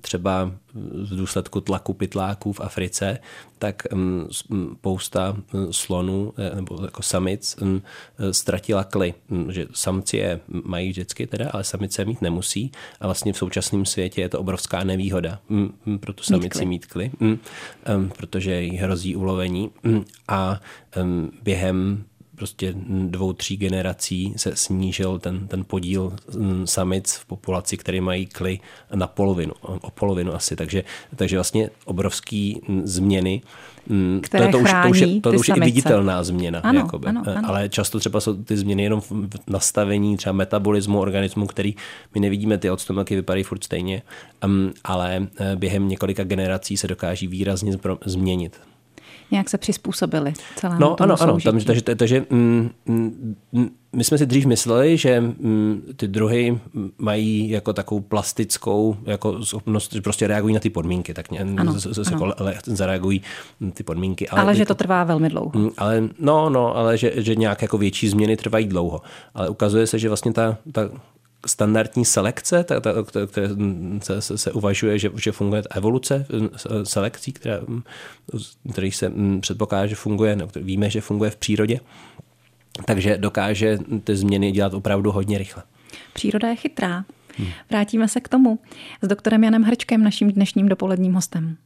třeba 0.00 0.52
v 0.92 1.16
důsledku 1.16 1.60
tlaku 1.60 1.92
pytláků 1.92 2.52
v 2.52 2.60
Africe, 2.60 3.18
tak 3.58 3.82
spousta 4.30 5.36
slonů 5.70 6.34
nebo 6.54 6.78
jako 6.84 7.02
samic 7.02 7.56
ztratila 8.30 8.84
kly, 8.84 9.14
že 9.50 9.66
samci 9.72 10.16
je 10.16 10.40
mají 10.64 10.90
vždycky 10.90 11.26
teda, 11.26 11.50
ale 11.52 11.64
samice 11.64 12.04
mít 12.04 12.22
nemusí 12.22 12.72
a 13.00 13.06
vlastně 13.06 13.32
v 13.32 13.36
současném 13.36 13.86
světě 13.86 14.20
je 14.20 14.28
to 14.28 14.40
obrovská 14.40 14.84
nevýhoda. 14.84 15.40
Pro 16.00 16.12
tu 16.12 16.22
samici 16.22 16.66
mít 16.66 16.86
kly, 16.86 17.10
protože 18.16 18.62
jí 18.62 18.76
hrozí 18.76 19.16
ulovení. 19.16 19.70
A 20.28 20.60
během 21.42 22.04
prostě 22.38 22.74
dvou, 23.06 23.32
tří 23.32 23.56
generací 23.56 24.32
se 24.36 24.56
snížil 24.56 25.18
ten, 25.18 25.48
ten 25.48 25.64
podíl 25.64 26.12
mm, 26.36 26.66
samic 26.66 27.14
v 27.14 27.26
populaci, 27.26 27.76
které 27.76 28.00
mají 28.00 28.26
kly 28.26 28.60
na 28.94 29.06
polovinu, 29.06 29.52
o 29.60 29.90
polovinu 29.90 30.34
asi. 30.34 30.56
Takže, 30.56 30.84
takže 31.16 31.36
vlastně 31.36 31.70
obrovský 31.84 32.60
mm, 32.68 32.86
změny 32.86 33.42
mm, 33.86 34.20
Které 34.22 34.46
to, 34.46 34.50
to, 34.50 34.58
už, 34.58 34.70
to, 34.82 34.88
už 34.90 34.98
je, 34.98 35.20
to 35.20 35.30
už 35.30 35.48
je 35.48 35.54
i 35.56 35.60
viditelná 35.60 36.24
změna. 36.24 36.60
Ano, 36.60 36.80
jakoby. 36.80 37.06
Ano, 37.06 37.22
ano. 37.26 37.48
Ale 37.48 37.68
často 37.68 37.98
třeba 37.98 38.20
jsou 38.20 38.42
ty 38.42 38.56
změny 38.56 38.82
jenom 38.82 39.00
v 39.00 39.12
nastavení 39.46 40.16
třeba 40.16 40.32
metabolismu 40.32 41.00
organismu, 41.00 41.46
který 41.46 41.74
my 42.14 42.20
nevidíme, 42.20 42.58
ty 42.58 42.70
odstomelky 42.70 43.14
vypadají 43.16 43.44
furt 43.44 43.64
stejně, 43.64 44.02
um, 44.44 44.72
ale 44.84 45.26
eh, 45.40 45.56
během 45.56 45.88
několika 45.88 46.24
generací 46.24 46.76
se 46.76 46.86
dokáží 46.86 47.26
výrazně 47.26 47.72
změnit 48.04 48.60
nějak 49.30 49.48
se 49.50 49.58
přizpůsobili 49.58 50.32
celému 50.56 50.80
No 50.80 50.94
tomu 50.94 51.12
ano, 51.12 51.16
ano, 51.20 51.38
tam, 51.40 51.60
takže, 51.60 51.82
takže 51.82 52.26
mm, 52.30 52.70
mm, 52.86 53.36
my 53.92 54.04
jsme 54.04 54.18
si 54.18 54.26
dřív 54.26 54.46
mysleli, 54.46 54.96
že 54.96 55.20
mm, 55.20 55.82
ty 55.96 56.08
druhy 56.08 56.60
mají 56.98 57.50
jako 57.50 57.72
takovou 57.72 58.00
plastickou 58.00 58.96
jako 59.06 59.44
schopnost, 59.44 59.92
že 59.92 60.00
prostě 60.00 60.26
reagují 60.26 60.54
na 60.54 60.60
ty 60.60 60.70
podmínky, 60.70 61.14
tak 61.14 61.26
ano, 61.58 61.72
z, 61.72 61.86
z, 61.86 62.12
ano. 62.12 62.34
Jako 62.48 62.60
zareagují 62.64 63.22
ty 63.72 63.82
podmínky. 63.82 64.28
Ale, 64.28 64.42
ale 64.42 64.54
že 64.54 64.66
to 64.66 64.74
trvá 64.74 65.04
velmi 65.04 65.28
dlouho. 65.28 65.52
Mm, 65.54 65.70
ale, 65.78 66.08
no, 66.18 66.50
no, 66.50 66.76
ale 66.76 66.98
že, 66.98 67.12
že 67.16 67.34
nějak 67.34 67.62
jako 67.62 67.78
větší 67.78 68.08
změny 68.08 68.36
trvají 68.36 68.66
dlouho. 68.66 69.00
Ale 69.34 69.48
ukazuje 69.48 69.86
se, 69.86 69.98
že 69.98 70.08
vlastně 70.08 70.32
ta, 70.32 70.56
ta 70.72 70.90
standardní 71.46 72.04
selekce, 72.04 72.64
ta, 72.64 72.80
ta, 72.80 72.92
které 73.26 73.48
se, 74.02 74.22
se, 74.22 74.38
se 74.38 74.52
uvažuje, 74.52 74.98
že, 74.98 75.10
že 75.16 75.32
funguje 75.32 75.62
evoluce 75.70 76.26
selekcí, 76.84 77.32
která, 77.32 77.58
který 78.72 78.92
se 78.92 79.12
předpokládá, 79.40 79.86
že 79.86 79.94
funguje, 79.94 80.36
no, 80.36 80.48
víme, 80.56 80.90
že 80.90 81.00
funguje 81.00 81.30
v 81.30 81.36
přírodě, 81.36 81.80
takže 82.84 83.18
dokáže 83.18 83.78
ty 84.04 84.16
změny 84.16 84.52
dělat 84.52 84.74
opravdu 84.74 85.12
hodně 85.12 85.38
rychle. 85.38 85.62
Příroda 86.12 86.48
je 86.48 86.56
chytrá. 86.56 87.04
Vrátíme 87.70 88.08
se 88.08 88.20
k 88.20 88.28
tomu 88.28 88.58
s 89.02 89.08
doktorem 89.08 89.44
Janem 89.44 89.62
Hrčkem, 89.62 90.04
naším 90.04 90.32
dnešním 90.32 90.68
dopoledním 90.68 91.14
hostem. 91.14 91.56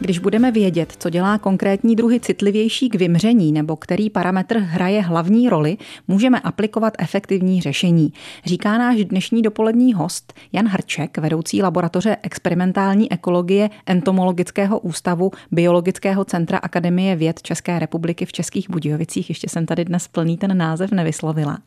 Když 0.00 0.18
budeme 0.18 0.50
vědět, 0.50 0.92
co 0.98 1.10
dělá 1.10 1.38
konkrétní 1.38 1.96
druhy 1.96 2.20
citlivější 2.20 2.88
k 2.88 2.94
vymření 2.94 3.52
nebo 3.52 3.76
který 3.76 4.10
parametr 4.10 4.58
hraje 4.58 5.02
hlavní 5.02 5.48
roli, 5.48 5.76
můžeme 6.08 6.40
aplikovat 6.40 6.94
efektivní 6.98 7.60
řešení. 7.60 8.12
Říká 8.44 8.78
náš 8.78 9.04
dnešní 9.04 9.42
dopolední 9.42 9.94
host 9.94 10.32
Jan 10.52 10.66
Hrček, 10.66 11.18
vedoucí 11.18 11.62
laboratoře 11.62 12.16
experimentální 12.22 13.12
ekologie 13.12 13.70
Entomologického 13.86 14.78
ústavu 14.78 15.30
Biologického 15.50 16.24
centra 16.24 16.58
Akademie 16.58 17.16
věd 17.16 17.42
České 17.42 17.78
republiky 17.78 18.26
v 18.26 18.32
Českých 18.32 18.70
Budějovicích. 18.70 19.28
Ještě 19.28 19.48
jsem 19.48 19.66
tady 19.66 19.84
dnes 19.84 20.08
plný 20.08 20.36
ten 20.36 20.58
název 20.58 20.90
nevyslovila. 20.90 21.58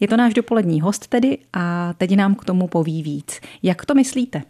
Je 0.00 0.08
to 0.08 0.16
náš 0.16 0.34
dopolední 0.34 0.80
host 0.80 1.06
tedy 1.06 1.38
a 1.52 1.94
teď 1.98 2.16
nám 2.16 2.34
k 2.34 2.44
tomu 2.44 2.68
poví 2.68 3.02
víc. 3.02 3.40
Jak 3.62 3.86
to 3.86 3.94
myslíte? 3.94 4.42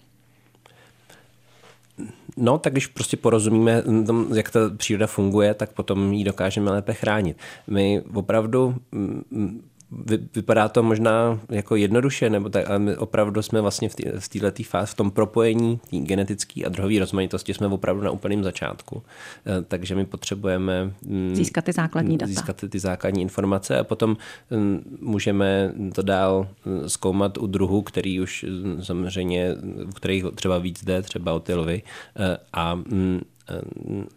No, 2.36 2.58
tak 2.58 2.72
když 2.72 2.86
prostě 2.86 3.16
porozumíme, 3.16 3.82
tom, 4.06 4.26
jak 4.34 4.50
ta 4.50 4.60
příroda 4.76 5.06
funguje, 5.06 5.54
tak 5.54 5.72
potom 5.72 6.12
ji 6.12 6.24
dokážeme 6.24 6.70
lépe 6.70 6.94
chránit. 6.94 7.36
My 7.66 8.02
opravdu 8.14 8.74
vy, 9.90 10.18
vypadá 10.34 10.68
to 10.68 10.82
možná 10.82 11.40
jako 11.48 11.76
jednoduše, 11.76 12.30
nebo 12.30 12.48
tak, 12.48 12.70
ale 12.70 12.78
my 12.78 12.96
opravdu 12.96 13.42
jsme 13.42 13.60
vlastně 13.60 13.88
v 14.18 14.28
této 14.28 14.62
fázi, 14.62 14.92
v 14.92 14.94
tom 14.94 15.10
propojení 15.10 15.80
genetické 15.90 16.64
a 16.64 16.68
druhové 16.68 16.98
rozmanitosti 16.98 17.54
jsme 17.54 17.66
opravdu 17.66 18.02
na 18.02 18.10
úplném 18.10 18.44
začátku. 18.44 19.02
Eh, 19.46 19.62
takže 19.68 19.94
my 19.94 20.06
potřebujeme 20.06 20.92
mm, 21.02 21.34
získat 21.34 21.64
ty 21.64 21.72
základní 21.72 22.18
data. 22.18 22.28
Získat 22.28 22.64
ty 22.68 22.78
základní 22.78 23.22
informace 23.22 23.78
a 23.78 23.84
potom 23.84 24.16
mm, 24.50 24.98
můžeme 25.00 25.72
to 25.94 26.02
dál 26.02 26.48
mm, 26.64 26.88
zkoumat 26.88 27.38
u 27.38 27.46
druhů, 27.46 27.82
který 27.82 28.20
už 28.20 28.46
samozřejmě, 28.82 29.54
u 29.88 29.92
kterých 29.92 30.24
třeba 30.34 30.58
víc 30.58 30.84
jde, 30.84 31.02
třeba 31.02 31.32
o 31.32 31.40
ty 31.40 31.54
lvy, 31.54 31.82
eh, 32.16 32.36
a 32.52 32.80
eh, 32.92 33.64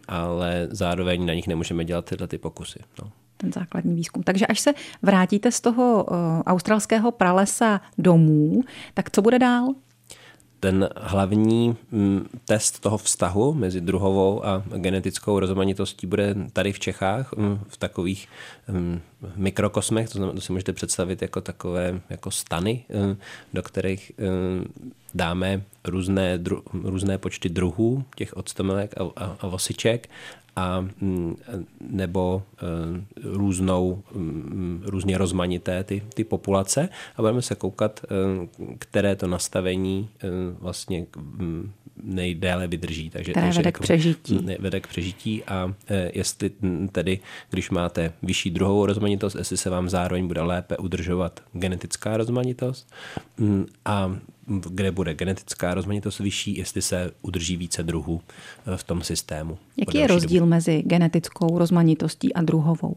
ale 0.08 0.68
zároveň 0.70 1.26
na 1.26 1.34
nich 1.34 1.48
nemůžeme 1.48 1.84
dělat 1.84 2.04
tyhle 2.04 2.28
ty 2.28 2.38
pokusy. 2.38 2.78
No 3.02 3.12
ten 3.42 3.52
základní 3.52 3.94
výzkum. 3.94 4.22
Takže 4.22 4.46
až 4.46 4.60
se 4.60 4.74
vrátíte 5.02 5.52
z 5.52 5.60
toho 5.60 6.04
uh, 6.04 6.16
australského 6.46 7.10
pralesa 7.10 7.80
domů, 7.98 8.60
tak 8.94 9.10
co 9.10 9.22
bude 9.22 9.38
dál? 9.38 9.74
ten 10.62 10.88
hlavní 10.96 11.76
mm, 11.90 12.26
test 12.44 12.80
toho 12.80 12.98
vztahu 12.98 13.54
mezi 13.54 13.80
druhovou 13.80 14.46
a 14.46 14.62
genetickou 14.76 15.38
rozmanitostí 15.38 16.06
bude 16.06 16.34
tady 16.52 16.72
v 16.72 16.78
Čechách 16.78 17.32
mm, 17.36 17.58
v 17.68 17.76
takových 17.76 18.28
mm, 18.68 19.00
mikrokosmech, 19.36 20.08
to, 20.08 20.12
znamená, 20.12 20.34
to 20.34 20.40
si 20.40 20.52
můžete 20.52 20.72
představit 20.72 21.22
jako 21.22 21.40
takové 21.40 22.00
jako 22.10 22.30
stany, 22.30 22.84
do 23.52 23.62
kterých 23.62 24.12
dáme 25.14 25.62
různé, 25.84 26.38
dru, 26.38 26.62
různé 26.72 27.18
počty 27.18 27.48
druhů 27.48 28.04
těch 28.16 28.36
octomilek 28.36 28.94
a, 29.00 29.24
a, 29.24 29.36
a 29.40 29.46
vosiček 29.46 30.08
a 30.56 30.80
mm, 31.00 31.36
nebo 31.80 32.42
e, 32.62 32.66
různou, 33.22 34.02
mm, 34.14 34.82
různě 34.86 35.18
rozmanité 35.18 35.84
ty, 35.84 36.02
ty 36.14 36.24
populace 36.24 36.88
a 37.16 37.22
budeme 37.22 37.42
se 37.42 37.54
koukat, 37.54 38.00
e, 38.04 38.06
které 38.78 39.16
to 39.16 39.26
nastavení 39.26 40.08
e, 40.24 40.28
vlastně 40.60 41.06
mm, 41.16 41.72
nejdéle 42.02 42.66
vydrží. 42.66 43.10
Takže, 43.10 43.32
které 43.32 43.46
takže 43.46 43.58
vede 43.58 43.72
k 43.72 43.74
jako 43.74 43.82
přežití. 43.82 44.46
Vede 44.58 44.80
k 44.80 44.86
přežití 44.86 45.44
a 45.44 45.74
jestli 46.12 46.50
tedy, 46.92 47.20
když 47.50 47.70
máte 47.70 48.12
vyšší 48.22 48.50
druhou 48.50 48.86
rozmanitost, 48.86 49.36
jestli 49.36 49.56
se 49.56 49.70
vám 49.70 49.88
zároveň 49.88 50.26
bude 50.26 50.40
lépe 50.40 50.76
udržovat 50.76 51.40
genetická 51.52 52.16
rozmanitost 52.16 52.92
a 53.84 54.16
kde 54.46 54.90
bude 54.90 55.14
genetická 55.14 55.74
rozmanitost 55.74 56.18
vyšší, 56.18 56.56
jestli 56.56 56.82
se 56.82 57.10
udrží 57.22 57.56
více 57.56 57.82
druhů 57.82 58.20
eh, 58.66 58.76
v 58.76 58.84
tom 58.84 59.02
systému. 59.02 59.58
Jaký 59.76 59.98
je 59.98 60.06
rozdíl 60.06 60.40
dobu. 60.40 60.50
mezi 60.50 60.82
genetickou 60.86 61.58
rozmanitostí 61.58 62.34
a 62.34 62.42
druhovou? 62.42 62.96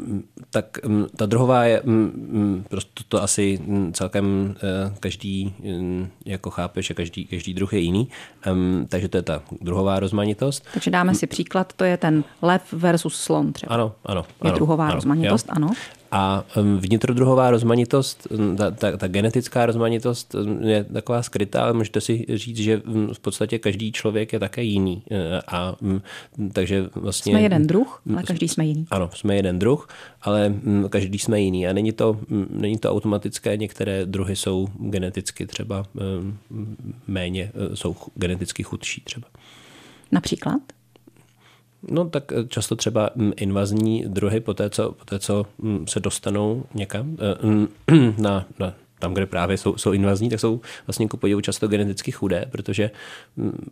Mm, 0.00 0.22
tak 0.50 0.84
mm, 0.86 1.06
ta 1.16 1.26
druhová 1.26 1.64
je, 1.64 1.82
mm, 1.84 2.64
prostě 2.68 3.04
to 3.08 3.22
asi 3.22 3.60
celkem 3.92 4.54
eh, 4.56 4.94
každý 5.00 5.54
jako 6.24 6.50
chápe, 6.50 6.82
že 6.82 6.94
každý, 6.94 7.24
každý 7.24 7.54
druh 7.54 7.72
je 7.72 7.78
jiný, 7.78 8.08
takže 8.88 9.08
to 9.08 9.16
je 9.16 9.22
ta 9.22 9.42
druhová 9.60 10.00
rozmanitost. 10.00 10.66
Takže 10.72 10.90
dáme 10.90 11.14
si 11.14 11.26
příklad, 11.26 11.72
to 11.72 11.84
je 11.84 11.96
ten 11.96 12.24
lev 12.42 12.72
versus 12.72 13.20
slon 13.20 13.52
třeba. 13.52 13.74
Ano, 13.74 13.94
ano. 14.04 14.26
Je 14.44 14.50
ano, 14.50 14.54
druhová 14.54 14.84
ano, 14.84 14.94
rozmanitost, 14.94 15.46
jo. 15.46 15.52
ano. 15.56 15.70
A 16.10 16.44
vnitrodruhová 16.78 17.50
rozmanitost, 17.50 18.28
ta, 18.56 18.70
ta, 18.70 18.96
ta 18.96 19.08
genetická 19.08 19.66
rozmanitost 19.66 20.34
je 20.60 20.84
taková 20.84 21.22
skrytá, 21.22 21.62
ale 21.62 21.72
můžete 21.72 22.00
si 22.00 22.26
říct, 22.34 22.56
že 22.56 22.82
v 23.12 23.20
podstatě 23.20 23.58
každý 23.58 23.92
člověk 23.92 24.32
je 24.32 24.38
také 24.38 24.62
jiný. 24.62 25.02
E, 25.10 25.40
a 25.46 25.76
takže 26.52 26.88
vlastně... 26.94 27.32
Jsme 27.32 27.42
jeden 27.42 27.66
druh, 27.66 28.02
ale 28.14 28.22
každý 28.22 28.48
jsme 28.48 28.66
jiný. 28.66 28.86
Ano, 28.90 29.10
jsme 29.14 29.36
jeden 29.36 29.58
druh, 29.58 29.88
ale 30.22 30.54
každý 30.88 31.18
jsme 31.18 31.40
jiný. 31.40 31.66
A 31.66 31.72
není 31.72 31.92
to, 31.92 32.20
není 32.50 32.78
to 32.78 32.92
automatické, 32.92 33.56
některé 33.56 34.06
druhy 34.06 34.36
jsou 34.36 34.68
geneticky 34.78 35.46
třeba 35.46 35.84
méně, 37.06 37.52
e, 37.72 37.76
jsou 37.76 37.96
geneticky 38.14 38.62
chudší 38.62 39.00
třeba. 39.00 39.26
Například? 40.12 40.60
No 41.82 42.04
tak 42.04 42.32
eh, 42.32 42.44
často 42.48 42.76
třeba 42.76 43.10
mm, 43.14 43.32
invazní 43.36 44.04
druhy 44.08 44.40
po 44.40 44.54
té, 44.54 44.70
co, 44.70 44.92
po 44.92 45.04
té, 45.04 45.18
co 45.18 45.46
mm, 45.58 45.86
se 45.86 46.00
dostanou 46.00 46.64
někam 46.74 47.16
eh, 47.20 47.46
mm, 47.46 47.68
na, 48.18 48.46
na 48.58 48.74
tam, 48.98 49.14
kde 49.14 49.26
právě 49.26 49.58
jsou, 49.58 49.76
jsou 49.76 49.92
invazní, 49.92 50.28
tak 50.28 50.40
jsou 50.40 50.60
vlastně 50.86 51.08
ku 51.08 51.16
podivu 51.16 51.40
často 51.40 51.68
geneticky 51.68 52.12
chudé, 52.12 52.46
protože, 52.50 52.90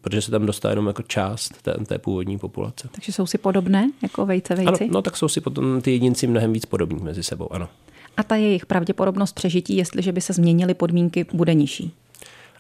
protože 0.00 0.22
se 0.22 0.30
tam 0.30 0.46
dostane 0.46 0.72
jenom 0.72 0.86
jako 0.86 1.02
část 1.02 1.62
té, 1.62 1.74
té 1.86 1.98
původní 1.98 2.38
populace. 2.38 2.88
Takže 2.92 3.12
jsou 3.12 3.26
si 3.26 3.38
podobné 3.38 3.90
jako 4.02 4.26
vejce 4.26 4.54
vejci? 4.54 4.84
Ano, 4.84 4.92
no 4.92 5.02
tak 5.02 5.16
jsou 5.16 5.28
si 5.28 5.40
potom 5.40 5.80
ty 5.80 5.90
jedinci 5.90 6.26
mnohem 6.26 6.52
víc 6.52 6.66
podobní 6.66 7.02
mezi 7.02 7.22
sebou, 7.22 7.52
ano. 7.52 7.68
A 8.16 8.22
ta 8.22 8.36
jejich 8.36 8.66
pravděpodobnost 8.66 9.32
přežití, 9.32 9.76
jestliže 9.76 10.12
by 10.12 10.20
se 10.20 10.32
změnily 10.32 10.74
podmínky, 10.74 11.26
bude 11.32 11.54
nižší? 11.54 11.92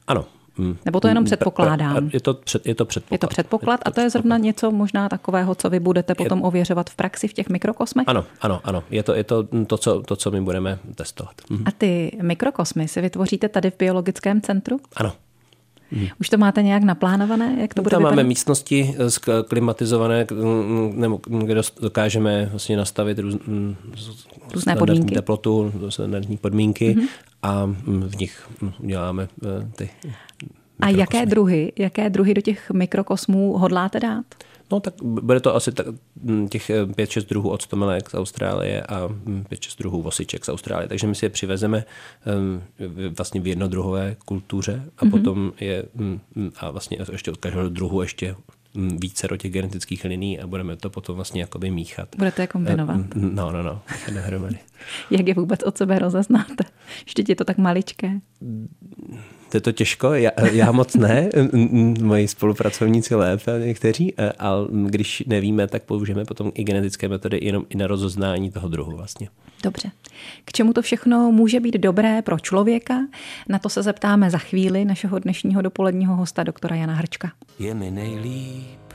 Ano, 0.06 0.24
Nebo 0.84 1.00
to 1.00 1.08
jenom 1.08 1.24
předpokládám? 1.24 2.10
Je 2.12 2.20
to, 2.20 2.34
před, 2.34 2.66
je 2.66 2.74
to 2.74 2.84
předpoklad. 2.84 3.12
Je 3.14 3.18
to 3.18 3.26
předpoklad 3.26 3.80
a 3.84 3.90
to 3.90 4.00
je 4.00 4.10
zrovna 4.10 4.36
něco 4.36 4.70
možná 4.70 5.08
takového, 5.08 5.54
co 5.54 5.70
vy 5.70 5.80
budete 5.80 6.14
potom 6.14 6.42
ověřovat 6.44 6.90
v 6.90 6.96
praxi 6.96 7.28
v 7.28 7.32
těch 7.32 7.48
mikrokosmech? 7.48 8.08
Ano, 8.08 8.24
ano, 8.40 8.60
ano. 8.64 8.82
Je 8.90 9.02
to, 9.02 9.14
je 9.14 9.24
to 9.24 9.42
to, 9.66 9.78
co, 9.78 10.02
to, 10.02 10.16
co 10.16 10.30
my 10.30 10.40
budeme 10.40 10.78
testovat. 10.94 11.34
Mhm. 11.50 11.64
A 11.66 11.70
ty 11.70 12.18
mikrokosmy 12.22 12.88
si 12.88 13.00
vytvoříte 13.00 13.48
tady 13.48 13.70
v 13.70 13.76
biologickém 13.78 14.40
centru? 14.40 14.80
Ano. 14.96 15.12
Hmm. 15.92 16.06
Už 16.20 16.28
to 16.28 16.38
máte 16.38 16.62
nějak 16.62 16.82
naplánované, 16.82 17.56
jak 17.60 17.74
to 17.74 17.82
bude 17.82 17.90
Tam 17.90 18.00
vypadat? 18.00 18.16
máme 18.16 18.28
místnosti 18.28 18.94
eh, 18.98 19.42
klimatizované, 19.48 20.26
nebo 20.92 21.20
kde 21.44 21.60
dokážeme 21.80 22.46
vlastně 22.50 22.76
nastavit 22.76 23.18
růz, 23.18 23.36
různé 24.54 24.76
podmínky. 24.76 25.14
teplotu, 25.14 25.72
standardní 25.88 26.36
podmínky 26.36 26.94
mm-hmm. 26.94 27.08
a 27.42 27.66
v 27.86 28.16
nich 28.16 28.48
děláme 28.78 29.28
eh, 29.44 29.70
ty 29.76 29.90
a 30.80 30.88
jaké 30.88 31.26
druhy, 31.26 31.72
jaké 31.78 32.10
druhy 32.10 32.34
do 32.34 32.40
těch 32.40 32.70
mikrokosmů 32.70 33.52
hodláte 33.58 34.00
dát? 34.00 34.24
No 34.70 34.80
tak 34.80 34.94
bude 35.02 35.40
to 35.40 35.54
asi 35.54 35.72
tak, 35.72 35.86
hm, 36.22 36.48
těch 36.48 36.70
5-6 36.70 37.24
eh, 37.24 37.28
druhů 37.28 37.50
octomelek 37.50 38.10
z 38.10 38.14
Austrálie 38.14 38.82
a 38.82 39.08
5-6 39.08 39.10
hm, 39.26 39.78
druhů 39.78 40.02
vosiček 40.02 40.44
z 40.44 40.48
Austrálie. 40.48 40.88
Takže 40.88 41.06
my 41.06 41.14
si 41.14 41.24
je 41.24 41.30
přivezeme 41.30 41.84
um, 42.38 42.62
vlastně 43.16 43.40
v 43.40 43.46
jednodruhové 43.46 44.16
kultuře 44.24 44.82
a 44.98 45.04
mm-hmm. 45.04 45.10
potom 45.10 45.52
je 45.60 45.84
a 46.56 46.70
vlastně 46.70 46.98
ještě 47.12 47.30
od 47.30 47.36
každého 47.36 47.68
druhu 47.68 48.02
ještě 48.02 48.36
více 48.76 49.28
do 49.28 49.36
těch 49.36 49.52
genetických 49.52 50.04
liní 50.04 50.40
a 50.40 50.46
budeme 50.46 50.76
to 50.76 50.90
potom 50.90 51.16
vlastně 51.16 51.40
jakoby 51.40 51.70
míchat. 51.70 52.08
Budete 52.16 52.42
je 52.42 52.46
kombinovat. 52.46 53.00
No, 53.14 53.52
no, 53.52 53.62
no, 53.62 53.82
dohromady. 54.14 54.58
Jak 55.10 55.28
je 55.28 55.34
vůbec 55.34 55.62
od 55.62 55.78
sebe 55.78 55.98
rozeznáte? 55.98 56.64
Ještě 57.06 57.24
je 57.28 57.36
to 57.36 57.44
tak 57.44 57.58
maličké. 57.58 58.10
To 59.50 59.56
je 59.56 59.60
to 59.60 59.72
těžko, 59.72 60.14
já, 60.14 60.30
já 60.52 60.72
moc 60.72 60.94
ne, 60.94 61.28
moji 62.02 62.28
spolupracovníci 62.28 63.14
lépe 63.14 63.60
někteří, 63.66 64.14
e, 64.18 64.32
ale 64.32 64.66
když 64.86 65.22
nevíme, 65.26 65.66
tak 65.66 65.82
použijeme 65.82 66.24
potom 66.24 66.52
i 66.54 66.64
genetické 66.64 67.08
metody 67.08 67.38
jenom 67.42 67.64
i 67.68 67.76
na 67.76 67.86
rozoznání 67.86 68.50
toho 68.50 68.68
druhu 68.68 68.96
vlastně. 68.96 69.28
Dobře. 69.62 69.90
K 70.44 70.52
čemu 70.52 70.72
to 70.72 70.82
všechno 70.82 71.32
může 71.32 71.60
být 71.60 71.74
dobré 71.74 72.22
pro 72.22 72.38
člověka? 72.38 73.06
Na 73.48 73.58
to 73.58 73.68
se 73.68 73.82
zeptáme 73.82 74.30
za 74.30 74.38
chvíli 74.38 74.84
našeho 74.84 75.18
dnešního 75.18 75.62
dopoledního 75.62 76.16
hosta, 76.16 76.42
doktora 76.42 76.76
Jana 76.76 76.94
Hrčka. 76.94 77.32
Je 77.58 77.74
mi 77.74 77.90
nejlíp 77.90 78.85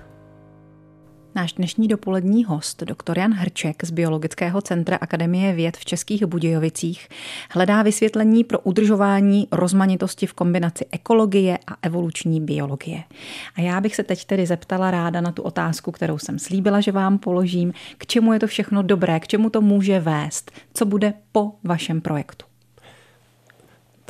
Náš 1.36 1.54
dnešní 1.54 1.88
dopolední 1.88 2.44
host, 2.44 2.84
doktor 2.84 3.20
Jan 3.20 3.34
Hrček 3.34 3.86
z 3.86 3.92
Biologického 3.92 4.62
centra 4.62 4.98
Akademie 5.02 5.54
věd 5.54 5.78
v 5.78 5.86
Českých 5.86 6.26
Budějovicích, 6.26 7.08
hledá 7.52 7.84
vysvětlení 7.84 8.44
pro 8.44 8.60
udržování 8.60 9.48
rozmanitosti 9.52 10.28
v 10.28 10.34
kombinaci 10.34 10.86
ekologie 10.92 11.58
a 11.68 11.78
evoluční 11.82 12.42
biologie. 12.42 13.04
A 13.56 13.62
já 13.62 13.82
bych 13.82 13.96
se 13.96 14.04
teď 14.04 14.26
tedy 14.26 14.46
zeptala 14.46 14.92
ráda 14.92 15.22
na 15.22 15.32
tu 15.32 15.42
otázku, 15.42 15.92
kterou 15.92 16.18
jsem 16.18 16.40
slíbila, 16.40 16.82
že 16.82 16.92
vám 16.92 17.18
položím. 17.18 17.74
K 17.98 18.06
čemu 18.06 18.34
je 18.34 18.40
to 18.40 18.48
všechno 18.48 18.84
dobré, 18.84 19.20
k 19.20 19.28
čemu 19.28 19.50
to 19.50 19.62
může 19.62 20.00
vést, 20.00 20.52
co 20.74 20.86
bude 20.86 21.14
po 21.32 21.52
vašem 21.64 22.02
projektu? 22.02 22.51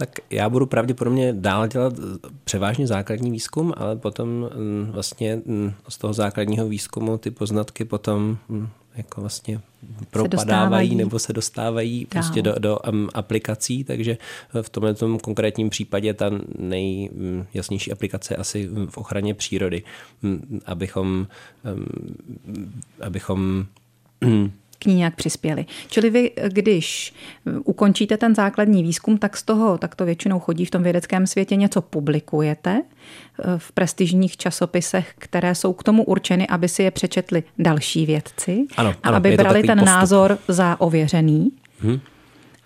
Tak 0.01 0.19
já 0.29 0.49
budu 0.49 0.65
pravděpodobně 0.65 1.33
dál 1.33 1.67
dělat 1.67 1.93
eh, 1.99 2.29
převážně 2.43 2.87
základní 2.87 3.31
výzkum, 3.31 3.73
ale 3.77 3.95
potom 3.95 4.27
mm, 4.29 4.91
vlastně 4.91 5.41
mm, 5.45 5.73
z 5.89 5.97
toho 5.97 6.13
základního 6.13 6.67
výzkumu 6.67 7.17
ty 7.17 7.31
poznatky 7.31 7.85
potom 7.85 8.37
mm, 8.49 8.67
jako 8.95 9.21
vlastně 9.21 9.61
propadávají 10.11 10.89
se 10.89 10.95
nebo 10.95 11.19
se 11.19 11.33
dostávají 11.33 11.99
dál. 11.99 12.07
prostě 12.09 12.41
do, 12.41 12.55
do 12.59 12.79
um, 12.79 13.09
aplikací, 13.13 13.83
takže 13.83 14.17
v 14.61 14.69
tomhle 14.69 14.93
tom 14.93 15.19
konkrétním 15.19 15.69
případě 15.69 16.13
ta 16.13 16.31
nejjasnější 16.59 17.91
aplikace 17.91 18.33
je 18.33 18.37
asi 18.37 18.69
v 18.89 18.97
ochraně 18.97 19.33
přírody, 19.33 19.83
abychom, 20.65 21.27
um, 21.73 21.85
abychom 23.01 23.65
k 24.81 24.85
ní 24.85 24.95
nějak 24.95 25.15
přispěli. 25.15 25.65
Čili 25.87 26.09
vy, 26.09 26.31
když 26.47 27.13
ukončíte 27.63 28.17
ten 28.17 28.35
základní 28.35 28.83
výzkum, 28.83 29.17
tak 29.17 29.37
z 29.37 29.43
toho, 29.43 29.77
tak 29.77 29.95
to 29.95 30.05
většinou 30.05 30.39
chodí 30.39 30.65
v 30.65 30.71
tom 30.71 30.83
vědeckém 30.83 31.27
světě, 31.27 31.55
něco 31.55 31.81
publikujete 31.81 32.81
eh, 32.81 33.43
v 33.57 33.71
prestižních 33.71 34.37
časopisech, 34.37 35.13
které 35.17 35.55
jsou 35.55 35.73
k 35.73 35.83
tomu 35.83 36.03
určeny, 36.03 36.47
aby 36.47 36.67
si 36.69 36.83
je 36.83 36.91
přečetli 36.91 37.43
další 37.59 38.05
vědci 38.05 38.65
ano, 38.77 38.93
ano, 39.03 39.15
a 39.15 39.17
aby 39.17 39.37
brali 39.37 39.63
ten 39.63 39.79
postup. 39.79 39.95
názor 39.95 40.37
za 40.47 40.81
ověřený. 40.81 41.51
Hmm. 41.79 41.99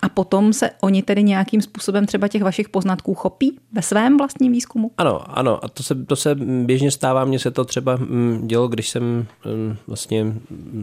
A 0.02 0.10
potom 0.10 0.54
se 0.54 0.70
oni 0.82 1.04
tedy 1.04 1.24
nějakým 1.24 1.62
způsobem 1.62 2.06
třeba 2.06 2.28
těch 2.28 2.44
vašich 2.44 2.70
poznatků 2.70 3.14
chopí 3.14 3.60
ve 3.72 3.82
svém 3.82 4.18
vlastním 4.18 4.52
výzkumu? 4.52 4.92
Ano, 4.98 5.38
ano. 5.38 5.66
A 5.66 5.68
to 5.68 5.84
se, 5.84 5.96
to 5.96 6.16
se 6.16 6.36
běžně 6.66 6.92
stává. 6.92 7.26
Mně 7.26 7.40
se 7.40 7.52
to 7.52 7.66
třeba 7.66 7.96
mm, 7.96 8.48
dělo, 8.48 8.68
když 8.68 8.90
jsem 8.90 9.04
mm, 9.04 9.76
vlastně 9.88 10.34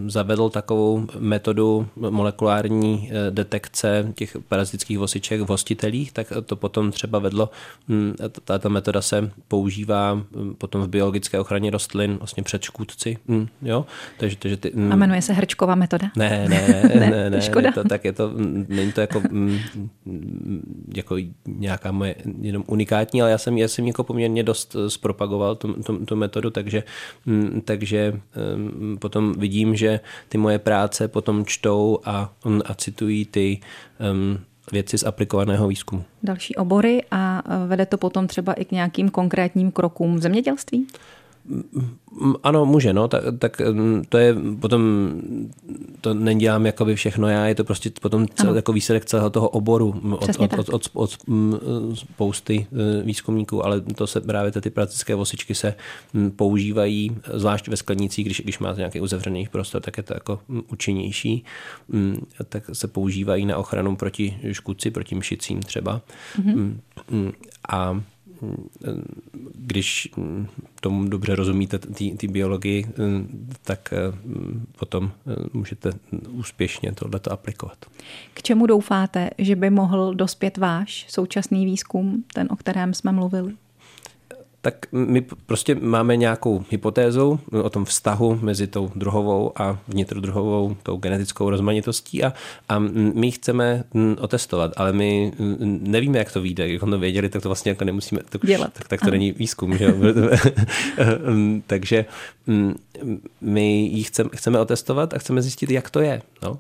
zavedl 0.07 0.51
takovou 0.51 1.07
metodu 1.19 1.87
molekulární 1.97 3.11
eh, 3.13 3.31
detekce 3.31 4.13
těch 4.15 4.37
parazitických 4.49 4.99
vosiček 4.99 5.41
v 5.41 5.49
hostitelích, 5.49 6.13
tak 6.13 6.33
to 6.47 6.57
potom 6.57 6.91
třeba 6.91 7.19
vedlo, 7.19 7.51
mm, 7.89 8.15
tato 8.45 8.71
metoda 8.71 9.03
se 9.03 9.31
používá 9.49 10.23
potom 10.59 10.83
v 10.83 10.89
biologické 10.89 11.41
ochraně 11.41 11.71
rostlin 11.71 12.17
vlastně 12.17 12.43
před 12.43 12.63
škůdci. 12.63 13.19
Jo? 13.63 13.87
Takže, 14.19 14.37
takže 14.37 14.57
ty, 14.57 14.73
A 14.91 14.97
jmenuje 14.97 15.23
se 15.23 15.33
hrčková 15.33 15.75
metoda? 15.75 16.11
Ne, 16.17 16.47
ne, 16.49 16.83
ne, 16.95 17.11
ne, 17.11 17.31
ne. 17.31 17.41
Je 17.63 17.73
to, 17.73 17.85
tak 17.89 18.05
je 18.05 18.13
to, 18.13 18.31
není 18.69 18.93
to 18.93 19.01
jako 19.01 19.02
jako, 19.03 19.23
mm, 19.31 19.59
jako 20.97 21.17
nějaká 21.47 21.93
moje 21.93 22.15
jenom 22.41 22.65
unikátní, 22.67 23.23
ale 23.23 23.31
já 23.31 23.39
jsem, 23.39 23.59
já 23.59 23.69
jsem 23.69 23.87
jako 23.87 24.05
poměrně 24.05 24.43
dost 24.43 24.77
eh, 24.79 24.91
zpropagoval 24.91 25.57
tu, 25.57 25.73
tu, 25.73 26.05
tu 26.05 26.17
metodu, 26.17 26.51
takže, 26.51 26.83
mm, 27.27 27.61
takže 27.65 28.21
mm, 28.57 28.99
potom 29.01 29.33
vidím, 29.33 29.77
že 29.77 30.01
ty 30.29 30.39
moje 30.39 30.59
práce 30.59 31.09
potom 31.09 31.45
čtou 31.45 31.99
a, 32.05 32.33
a 32.65 32.75
citují 32.75 33.25
ty 33.25 33.61
um, 34.13 34.39
věci 34.73 34.99
z 34.99 35.05
aplikovaného 35.05 35.69
výzkumu. 35.69 36.05
Další 36.23 36.57
obory 36.57 37.03
a 37.11 37.43
eh, 37.47 37.67
vede 37.67 37.87
to 37.87 37.99
potom 37.99 38.27
třeba 38.27 38.53
i 38.53 38.65
k 38.65 38.71
nějakým 38.73 39.09
konkrétním 39.09 39.73
krokům 39.73 40.17
v 40.17 40.23
zemědělství? 40.23 40.87
Ano, 42.43 42.67
může, 42.67 42.93
no, 42.93 43.09
tak, 43.09 43.23
tak 43.39 43.61
to 44.09 44.19
je 44.19 44.35
potom, 44.61 45.11
to 46.01 46.15
nedělám 46.15 46.67
jakoby 46.67 46.95
všechno 46.95 47.29
já, 47.29 47.47
je 47.47 47.55
to 47.55 47.65
prostě 47.65 47.91
potom 48.01 48.29
cel, 48.29 48.57
jako 48.57 48.73
výsledek 48.73 49.05
celého 49.05 49.31
toho 49.31 49.49
oboru 49.49 49.95
od, 50.19 50.31
od, 50.39 50.53
od, 50.59 50.69
od, 50.69 50.89
od 50.95 51.19
spousty 51.95 52.67
e, 52.73 53.03
výzkumníků, 53.03 53.65
ale 53.65 53.81
to 53.81 54.07
se 54.07 54.21
právě 54.21 54.53
ty 54.53 54.71
praktické 54.71 55.15
vosičky 55.15 55.55
se 55.55 55.75
používají, 56.37 57.17
zvlášť 57.35 57.69
ve 57.69 57.77
sklenících, 57.77 58.27
když, 58.27 58.41
když 58.41 58.59
máte 58.59 58.81
nějaký 58.81 59.01
uzavřený 59.01 59.49
prostor, 59.53 59.83
tak 59.83 59.97
je 59.97 60.03
to 60.03 60.15
jako 60.15 60.41
účinnější, 60.73 61.45
tak 62.49 62.71
se 62.73 62.89
používají 62.89 63.47
na 63.47 63.57
ochranu 63.57 63.97
proti 63.97 64.39
škůdci, 64.53 64.91
proti 64.91 65.15
mšicím 65.15 65.61
třeba. 65.63 66.01
Mm-hmm. 66.39 66.77
A 67.69 68.01
když 69.55 70.09
tomu 70.81 71.09
dobře 71.09 71.37
rozumíte 71.37 71.79
té 72.17 72.29
biologii, 72.29 72.87
tak 73.63 73.93
eh, 73.93 73.97
potom 74.79 75.13
eh, 75.27 75.35
můžete 75.53 75.91
úspěšně 76.31 76.93
tohleto 76.93 77.33
aplikovat. 77.33 77.79
K 78.35 78.43
čemu 78.43 78.67
doufáte, 78.67 79.31
že 79.39 79.57
by 79.57 79.71
mohl 79.71 80.15
dospět 80.15 80.57
váš 80.57 81.07
současný 81.09 81.65
výzkum, 81.65 82.25
ten, 82.35 82.49
o 82.51 82.57
kterém 82.57 82.95
jsme 82.95 83.13
mluvili? 83.13 83.55
Tak 84.63 84.87
my 84.93 85.21
prostě 85.47 85.75
máme 85.75 86.17
nějakou 86.17 86.65
hypotézu 86.71 87.41
o 87.63 87.71
tom 87.71 87.85
vztahu 87.85 88.39
mezi 88.43 88.67
tou 88.67 88.91
druhovou 88.95 89.53
a 89.57 89.79
vnitrodruhovou, 89.89 90.77
tou 90.83 90.97
genetickou 90.97 91.51
rozmanitostí 91.51 92.25
a, 92.25 92.33
a 92.69 92.79
my 93.15 93.31
chceme 93.31 93.85
otestovat, 94.19 94.73
ale 94.77 94.93
my 94.93 95.33
nevíme, 95.67 96.19
jak 96.19 96.33
to 96.33 96.41
vyjde. 96.41 96.69
Jak 96.69 96.81
to 96.81 96.99
věděli, 96.99 97.29
tak 97.29 97.43
to 97.43 97.49
vlastně 97.49 97.71
jako 97.71 97.85
nemusíme 97.85 98.21
to, 98.29 98.47
dělat. 98.47 98.73
Tak, 98.73 98.89
tak 98.89 99.01
to 99.01 99.07
ano. 99.07 99.11
není 99.11 99.33
výzkum. 99.33 99.79
Že? 99.79 99.95
Takže 101.67 102.05
my 103.41 103.81
ji 103.87 104.03
chceme, 104.03 104.31
chceme 104.35 104.59
otestovat 104.61 105.15
a 105.15 105.19
chceme 105.19 105.43
zjistit, 105.43 105.71
jak 105.71 105.91
to 105.91 106.01
je. 106.01 106.23
No? 106.43 106.59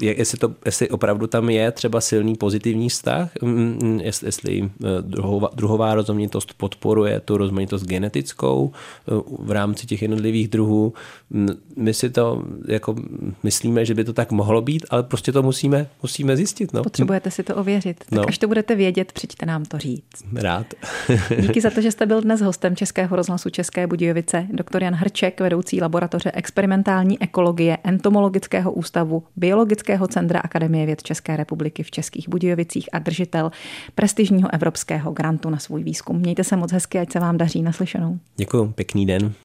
Jestli, 0.00 0.38
to, 0.38 0.54
jestli 0.64 0.90
opravdu 0.90 1.26
tam 1.26 1.50
je 1.50 1.72
třeba 1.72 2.00
silný 2.00 2.36
pozitivní 2.36 2.88
vztah, 2.88 3.30
jestli, 4.00 4.26
jestli 4.28 4.70
druhová, 5.00 5.50
druhová 5.54 5.79
druhová 5.80 5.94
rozmanitost 5.94 6.54
podporuje 6.54 7.20
tu 7.20 7.36
rozmanitost 7.36 7.86
genetickou 7.86 8.72
v 9.38 9.50
rámci 9.50 9.86
těch 9.86 10.02
jednotlivých 10.02 10.48
druhů. 10.48 10.94
My 11.76 11.94
si 11.94 12.10
to 12.10 12.42
jako 12.68 12.94
myslíme, 13.42 13.84
že 13.84 13.94
by 13.94 14.04
to 14.04 14.12
tak 14.12 14.32
mohlo 14.32 14.62
být, 14.62 14.86
ale 14.90 15.02
prostě 15.02 15.32
to 15.32 15.42
musíme, 15.42 15.86
musíme 16.02 16.36
zjistit. 16.36 16.72
No. 16.72 16.82
Potřebujete 16.82 17.30
si 17.30 17.42
to 17.42 17.56
ověřit. 17.56 17.98
Tak 17.98 18.12
no. 18.18 18.28
až 18.28 18.38
to 18.38 18.48
budete 18.48 18.74
vědět, 18.74 19.12
přijďte 19.12 19.46
nám 19.46 19.64
to 19.64 19.78
říct. 19.78 20.24
Rád. 20.34 20.66
Díky 21.40 21.60
za 21.60 21.70
to, 21.70 21.80
že 21.80 21.90
jste 21.90 22.06
byl 22.06 22.20
dnes 22.20 22.40
hostem 22.40 22.76
Českého 22.76 23.16
rozhlasu 23.16 23.50
České 23.50 23.86
Budějovice. 23.86 24.46
Doktor 24.52 24.82
Jan 24.82 24.94
Hrček, 24.94 25.40
vedoucí 25.40 25.80
laboratoře 25.80 26.30
experimentální 26.34 27.22
ekologie 27.22 27.78
Entomologického 27.84 28.72
ústavu 28.72 29.22
Biologického 29.36 30.08
centra 30.08 30.40
Akademie 30.40 30.86
věd 30.86 31.02
České 31.02 31.36
republiky 31.36 31.82
v 31.82 31.90
Českých 31.90 32.28
Budějovicích 32.28 32.88
a 32.92 32.98
držitel 32.98 33.50
prestižního 33.94 34.54
evropského 34.54 35.12
grantu 35.12 35.50
na 35.50 35.58
svůj 35.70 35.84
výzkum. 35.84 36.18
Mějte 36.18 36.44
se 36.44 36.56
moc 36.56 36.72
hezky, 36.72 36.98
ať 36.98 37.12
se 37.12 37.20
vám 37.20 37.36
daří 37.36 37.62
naslyšenou. 37.62 38.18
Děkuji, 38.36 38.66
pěkný 38.66 39.06
den. 39.06 39.32